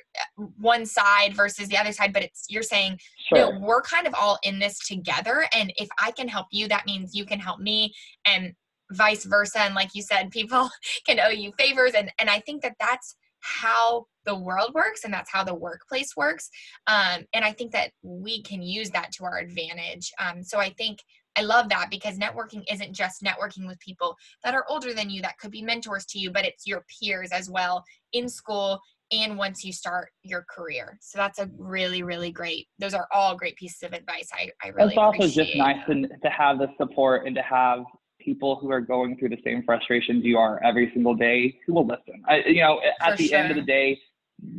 one 0.58 0.84
side 0.84 1.34
versus 1.34 1.68
the 1.68 1.78
other 1.78 1.92
side. 1.92 2.12
But 2.12 2.24
it's 2.24 2.46
you're 2.48 2.62
saying 2.62 2.98
sure. 3.28 3.58
we're 3.58 3.82
kind 3.82 4.06
of 4.06 4.14
all 4.14 4.38
in 4.42 4.58
this 4.58 4.86
together. 4.86 5.46
And 5.54 5.72
if 5.76 5.88
i 5.98 6.10
can 6.10 6.28
help 6.28 6.46
you 6.50 6.68
that 6.68 6.86
means 6.86 7.14
you 7.14 7.24
can 7.24 7.38
help 7.38 7.60
me 7.60 7.94
and 8.26 8.52
vice 8.92 9.24
versa. 9.24 9.60
And 9.60 9.74
like 9.74 9.94
you 9.94 10.02
said 10.02 10.30
people 10.30 10.68
can 11.06 11.20
owe 11.20 11.28
you 11.28 11.52
favors. 11.58 11.92
And 11.94 12.10
and 12.18 12.28
i 12.28 12.40
think 12.40 12.62
that 12.62 12.76
that's 12.78 13.16
how 13.46 14.06
the 14.24 14.36
world 14.36 14.72
works 14.74 15.04
and 15.04 15.14
that's 15.14 15.30
how 15.30 15.44
the 15.44 15.54
workplace 15.54 16.16
works. 16.16 16.50
Um, 16.86 17.24
and 17.32 17.44
I 17.44 17.52
think 17.52 17.72
that 17.72 17.92
we 18.02 18.42
can 18.42 18.60
use 18.60 18.90
that 18.90 19.12
to 19.12 19.24
our 19.24 19.38
advantage. 19.38 20.12
Um, 20.18 20.42
so 20.42 20.58
I 20.58 20.70
think 20.70 20.98
I 21.38 21.42
love 21.42 21.68
that 21.68 21.88
because 21.90 22.18
networking 22.18 22.64
isn't 22.70 22.94
just 22.94 23.22
networking 23.22 23.66
with 23.66 23.78
people 23.78 24.16
that 24.42 24.54
are 24.54 24.64
older 24.68 24.94
than 24.94 25.10
you 25.10 25.22
that 25.22 25.38
could 25.38 25.50
be 25.50 25.62
mentors 25.62 26.06
to 26.06 26.18
you, 26.18 26.30
but 26.30 26.44
it's 26.44 26.66
your 26.66 26.84
peers 27.00 27.30
as 27.30 27.50
well 27.50 27.84
in 28.12 28.28
school 28.28 28.80
and 29.12 29.36
once 29.38 29.62
you 29.62 29.72
start 29.72 30.08
your 30.22 30.44
career. 30.50 30.98
So 31.00 31.18
that's 31.18 31.38
a 31.38 31.48
really, 31.56 32.02
really 32.02 32.32
great. 32.32 32.66
Those 32.78 32.94
are 32.94 33.06
all 33.12 33.36
great 33.36 33.54
pieces 33.56 33.82
of 33.84 33.92
advice. 33.92 34.28
I, 34.32 34.50
I 34.64 34.68
really. 34.68 34.88
It's 34.88 34.98
also 34.98 35.28
just 35.28 35.54
nice 35.54 35.78
to, 35.86 36.08
to 36.08 36.30
have 36.30 36.58
the 36.58 36.68
support 36.76 37.26
and 37.26 37.36
to 37.36 37.42
have 37.42 37.84
people 38.26 38.56
who 38.56 38.70
are 38.70 38.80
going 38.80 39.16
through 39.16 39.30
the 39.30 39.40
same 39.42 39.62
frustrations 39.62 40.24
you 40.24 40.36
are 40.36 40.62
every 40.62 40.90
single 40.92 41.14
day 41.14 41.58
who 41.66 41.72
will 41.72 41.86
listen. 41.86 42.22
I, 42.28 42.42
you 42.46 42.60
know, 42.60 42.80
at 43.00 43.16
the 43.16 43.28
sure. 43.28 43.38
end 43.38 43.50
of 43.50 43.56
the 43.56 43.62
day, 43.62 43.98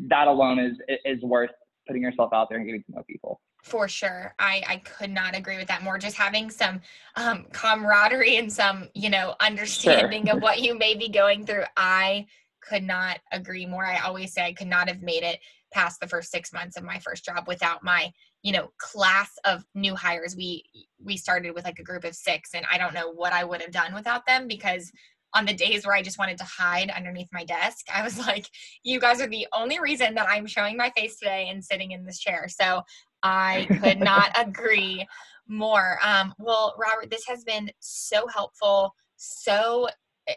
that 0.08 0.27
alone 0.27 0.58
is 0.58 0.77
is 1.06 1.21
worth 1.21 1.51
putting 1.86 2.01
yourself 2.01 2.32
out 2.34 2.47
there 2.49 2.58
and 2.58 2.65
getting 2.65 2.84
to 2.84 2.91
know 2.93 3.03
people. 3.08 3.41
For 3.63 3.88
sure. 3.88 4.34
I, 4.39 4.63
I 4.67 4.77
could 4.77 5.10
not 5.10 5.36
agree 5.36 5.58
with 5.58 5.67
that 5.67 5.84
more. 5.84 5.97
Just 5.97 6.15
having 6.15 6.49
some 6.49 6.80
um, 7.15 7.45
camaraderie 7.51 8.38
and 8.38 8.51
some, 8.51 8.88
you 8.93 9.10
know, 9.10 9.36
understanding 9.41 10.27
sure. 10.27 10.38
of 10.38 10.41
what 10.41 10.62
you 10.62 10.77
may 10.77 10.95
be 10.95 11.10
going 11.10 11.45
through. 11.45 11.65
I 11.75 12.27
could 12.62 12.84
not 12.84 13.19
agree 13.32 13.65
more. 13.65 13.86
I 13.86 13.99
always 13.99 14.34
say 14.34 14.45
I 14.45 14.53
could 14.53 14.67
not 14.67 14.88
have 14.88 15.01
made 15.01 15.23
it 15.23 15.39
past 15.73 15.99
the 15.99 16.08
first 16.08 16.32
six 16.32 16.53
months 16.53 16.77
of 16.77 16.84
my 16.84 16.99
first 16.99 17.25
job 17.25 17.45
without 17.47 17.84
my 17.84 18.12
you 18.43 18.52
know 18.52 18.71
class 18.78 19.32
of 19.45 19.65
new 19.76 19.95
hires. 19.95 20.36
We 20.36 20.63
we 21.04 21.17
started 21.17 21.54
with 21.54 21.65
like 21.65 21.80
a 21.80 21.84
group 21.84 22.04
of 22.04 22.15
six 22.15 22.54
and 22.54 22.65
i 22.71 22.78
don't 22.78 22.93
know 22.93 23.12
what 23.12 23.34
i 23.34 23.43
would 23.43 23.62
have 23.62 23.71
done 23.71 23.93
without 23.93 24.26
them 24.26 24.47
because 24.47 24.91
on 25.34 25.45
the 25.45 25.54
days 25.54 25.86
where 25.86 25.95
i 25.95 26.02
just 26.02 26.17
wanted 26.17 26.38
to 26.38 26.43
hide 26.43 26.89
underneath 26.89 27.28
my 27.32 27.43
desk 27.43 27.86
i 27.93 28.02
was 28.04 28.17
like 28.19 28.47
you 28.84 29.00
guys 29.00 29.21
are 29.21 29.28
the 29.28 29.47
only 29.54 29.80
reason 29.80 30.15
that 30.15 30.28
i'm 30.30 30.47
showing 30.47 30.76
my 30.78 30.91
face 30.95 31.17
today 31.17 31.50
and 31.50 31.63
sitting 31.63 31.91
in 31.91 32.06
this 32.06 32.19
chair. 32.19 32.47
So 32.47 32.82
i 33.23 33.67
could 33.82 34.00
not 34.00 34.32
agree 34.38 35.06
more. 35.47 35.97
Um, 36.04 36.34
well 36.38 36.76
robert 36.78 37.10
this 37.10 37.26
has 37.28 37.43
been 37.43 37.71
so 37.80 38.28
helpful 38.28 38.93
so 39.15 39.88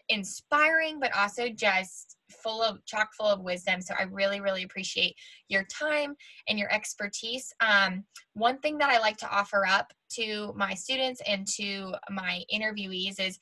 inspiring 0.09 1.01
but 1.01 1.15
also 1.17 1.49
just 1.49 2.17
full 2.33 2.63
of 2.63 2.85
chock 2.87 3.11
full 3.17 3.27
of 3.27 3.41
wisdom. 3.41 3.81
So 3.81 3.95
I 3.99 4.05
really, 4.05 4.41
really 4.41 4.63
appreciate 4.63 5.15
your 5.49 5.65
time 5.65 6.15
and 6.49 6.59
your 6.59 6.73
expertise. 6.73 7.53
Um, 7.61 8.05
one 8.35 8.59
thing 8.59 8.79
that 8.79 8.91
I 8.91 8.99
like 8.99 9.17
to 9.19 9.31
offer 9.31 9.67
up 9.67 9.93
to 10.15 10.53
my 10.57 10.75
students 10.75 11.21
and 11.27 11.47
to 11.57 11.95
my 12.11 12.43
interviewees 12.53 13.21
is 13.21 13.39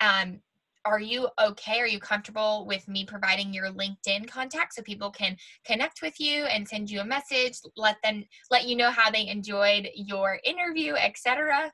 um, 0.00 0.40
are 0.84 1.00
you 1.00 1.28
okay? 1.40 1.80
Are 1.80 1.86
you 1.86 2.00
comfortable 2.00 2.66
with 2.66 2.88
me 2.88 3.04
providing 3.04 3.54
your 3.54 3.68
LinkedIn 3.68 4.28
contact 4.28 4.74
so 4.74 4.82
people 4.82 5.10
can 5.10 5.36
connect 5.64 6.02
with 6.02 6.18
you 6.18 6.44
and 6.44 6.66
send 6.66 6.90
you 6.90 7.00
a 7.00 7.04
message, 7.04 7.58
let 7.76 7.96
them 8.02 8.24
let 8.50 8.66
you 8.66 8.76
know 8.76 8.90
how 8.90 9.10
they 9.10 9.28
enjoyed 9.28 9.88
your 9.94 10.40
interview, 10.44 10.94
etc.? 10.94 11.72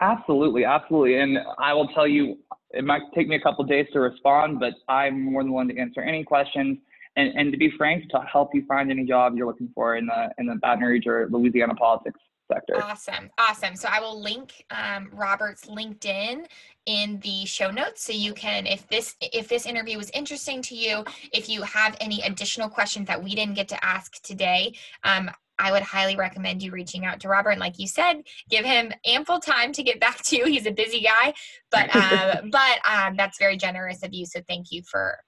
Absolutely, 0.00 0.64
absolutely. 0.64 1.18
And 1.18 1.38
I 1.58 1.72
will 1.72 1.88
tell 1.88 2.06
you, 2.06 2.38
it 2.70 2.84
might 2.84 3.02
take 3.14 3.28
me 3.28 3.36
a 3.36 3.40
couple 3.40 3.64
days 3.64 3.86
to 3.92 4.00
respond, 4.00 4.60
but 4.60 4.74
I'm 4.88 5.32
more 5.32 5.42
than 5.42 5.52
willing 5.52 5.68
to 5.68 5.78
answer 5.78 6.00
any 6.00 6.24
questions. 6.24 6.78
And, 7.16 7.32
and 7.38 7.50
to 7.50 7.56
be 7.56 7.70
frank, 7.78 8.10
to 8.10 8.20
help 8.30 8.50
you 8.54 8.64
find 8.66 8.90
any 8.90 9.04
job 9.04 9.34
you're 9.36 9.46
looking 9.46 9.70
for 9.74 9.96
in 9.96 10.06
the 10.06 10.28
in 10.36 10.46
the 10.46 10.56
Baton 10.56 10.84
Rouge 10.84 11.06
or 11.06 11.28
Louisiana 11.30 11.74
politics 11.74 12.20
sector. 12.52 12.82
Awesome, 12.82 13.30
awesome. 13.38 13.74
So 13.74 13.88
I 13.90 14.00
will 14.00 14.20
link 14.20 14.64
um, 14.70 15.08
Robert's 15.12 15.64
LinkedIn 15.64 16.44
in 16.84 17.18
the 17.20 17.44
show 17.46 17.70
notes, 17.70 18.04
so 18.04 18.12
you 18.12 18.34
can, 18.34 18.66
if 18.66 18.86
this 18.88 19.14
if 19.20 19.48
this 19.48 19.66
interview 19.66 19.96
was 19.96 20.10
interesting 20.10 20.60
to 20.62 20.74
you, 20.74 21.04
if 21.32 21.48
you 21.48 21.62
have 21.62 21.96
any 22.00 22.20
additional 22.22 22.68
questions 22.68 23.08
that 23.08 23.22
we 23.22 23.34
didn't 23.34 23.54
get 23.54 23.68
to 23.68 23.84
ask 23.84 24.22
today, 24.22 24.74
um, 25.02 25.30
I 25.58 25.72
would 25.72 25.82
highly 25.82 26.16
recommend 26.16 26.62
you 26.62 26.70
reaching 26.70 27.04
out 27.04 27.20
to 27.20 27.28
Robert. 27.28 27.50
And 27.50 27.60
like 27.60 27.78
you 27.78 27.86
said, 27.86 28.22
give 28.50 28.64
him 28.64 28.92
ample 29.04 29.40
time 29.40 29.72
to 29.72 29.82
get 29.82 30.00
back 30.00 30.18
to 30.24 30.36
you. 30.36 30.46
He's 30.46 30.66
a 30.66 30.72
busy 30.72 31.00
guy, 31.00 31.34
but 31.70 31.94
uh, 31.94 32.42
but 32.50 32.78
um, 32.88 33.16
that's 33.16 33.38
very 33.38 33.56
generous 33.56 34.02
of 34.02 34.12
you. 34.12 34.26
So 34.26 34.40
thank 34.48 34.70
you 34.70 34.82
for 34.82 35.18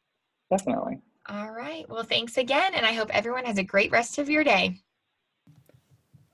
definitely. 0.50 1.00
All 1.28 1.50
right. 1.50 1.88
Well, 1.90 2.04
thanks 2.04 2.38
again, 2.38 2.74
and 2.74 2.86
I 2.86 2.92
hope 2.92 3.10
everyone 3.12 3.44
has 3.44 3.58
a 3.58 3.62
great 3.62 3.90
rest 3.90 4.16
of 4.18 4.30
your 4.30 4.44
day. 4.44 4.80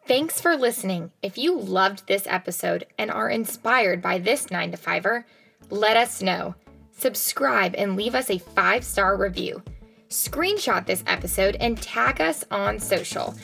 Thanks 0.07 0.40
for 0.40 0.54
listening. 0.54 1.11
If 1.22 1.38
you 1.38 1.59
loved 1.59 2.07
this 2.07 2.26
episode 2.28 2.87
and 2.98 3.11
are 3.11 3.30
inspired 3.30 4.02
by 4.02 4.18
this 4.18 4.50
9 4.50 4.72
to 4.72 4.76
5er, 4.76 5.24
let 5.70 5.96
us 5.96 6.22
know. 6.22 6.54
Subscribe 6.92 7.74
and 7.76 7.96
leave 7.96 8.14
us 8.14 8.30
a 8.30 8.38
five 8.38 8.85
star 8.85 9.16
review. 9.16 9.62
Screenshot 10.11 10.87
this 10.87 11.02
episode 11.07 11.57
and 11.59 11.80
tag 11.80 12.20
us 12.20 12.44
on 12.50 12.78
social 12.78 13.35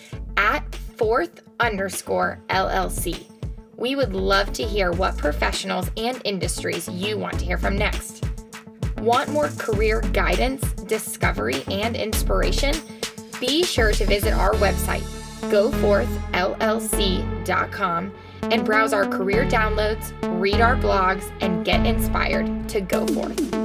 at 0.40 0.74
forth 0.74 1.42
underscore 1.60 2.40
LLC. 2.48 3.24
We 3.76 3.94
would 3.94 4.14
love 4.14 4.54
to 4.54 4.62
hear 4.62 4.90
what 4.90 5.18
professionals 5.18 5.90
and 5.98 6.18
industries 6.24 6.88
you 6.88 7.18
want 7.18 7.38
to 7.40 7.44
hear 7.44 7.58
from 7.58 7.76
next. 7.76 8.24
Want 8.98 9.28
more 9.28 9.48
career 9.58 10.00
guidance, 10.12 10.72
discovery, 10.72 11.62
and 11.68 11.94
inspiration? 11.94 12.74
Be 13.38 13.62
sure 13.64 13.92
to 13.92 14.06
visit 14.06 14.32
our 14.32 14.54
website, 14.54 15.02
goforthllc.com, 15.50 18.12
and 18.42 18.64
browse 18.64 18.94
our 18.94 19.06
career 19.06 19.46
downloads, 19.46 20.40
read 20.40 20.62
our 20.62 20.76
blogs, 20.76 21.30
and 21.42 21.66
get 21.66 21.86
inspired 21.86 22.66
to 22.70 22.80
go 22.80 23.06
forth. 23.08 23.59